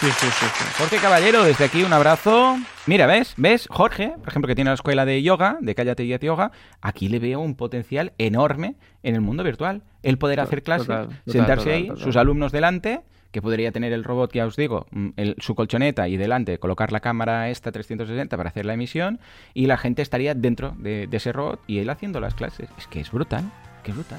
[0.00, 0.64] Sí, sí, sí, sí.
[0.78, 2.56] Jorge Caballero, desde aquí un abrazo.
[2.86, 3.34] Mira, ¿ves?
[3.36, 3.68] ¿Ves?
[3.70, 7.08] Jorge, por ejemplo, que tiene la escuela de yoga, de Cállate y Haz Yoga, aquí
[7.08, 8.74] le veo un potencial enorme
[9.04, 9.82] en el mundo virtual.
[10.02, 13.00] El poder hacer clases, total, total, sentarse total, ahí, sus alumnos delante,
[13.30, 16.92] que podría tener el robot, ya os digo, mm, el- su colchoneta y delante colocar
[16.92, 19.20] la cámara esta 360 para hacer la emisión
[19.54, 22.68] y la gente estaría dentro de, de ese robot y él haciendo las clases.
[22.76, 23.44] Es que es brutal,
[23.82, 24.18] que brutal.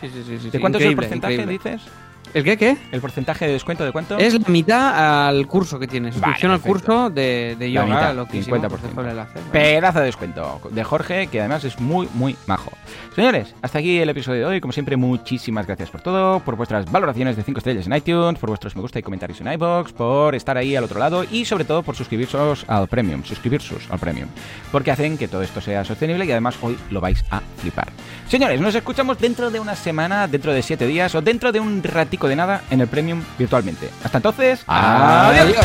[0.00, 1.52] Sí, sí, sí, sí, ¿De cuánto es el porcentaje, increíble.
[1.52, 1.82] dices?
[2.32, 2.76] ¿El qué, qué?
[2.92, 4.18] ¿El porcentaje de descuento de cuánto?
[4.18, 6.14] Es la mitad al curso que tienes.
[6.14, 8.68] Suscripción al curso de, de yoga, mitad, lo que 50%.
[8.68, 9.50] Pues dejo el enlace, ¿vale?
[9.52, 12.72] Pedazo de descuento de Jorge, que además es muy, muy majo.
[13.14, 14.60] Señores, hasta aquí el episodio de hoy.
[14.60, 18.50] Como siempre, muchísimas gracias por todo, por vuestras valoraciones de 5 estrellas en iTunes, por
[18.50, 21.64] vuestros me gusta y comentarios en iBox, por estar ahí al otro lado y sobre
[21.64, 24.28] todo por suscribiros al Premium, suscribirse al Premium,
[24.70, 27.88] porque hacen que todo esto sea sostenible y además hoy lo vais a flipar.
[28.28, 31.82] Señores, nos escuchamos dentro de una semana, dentro de 7 días o dentro de un
[32.28, 33.90] de nada en el Premium virtualmente.
[34.04, 35.56] Hasta entonces, adiós.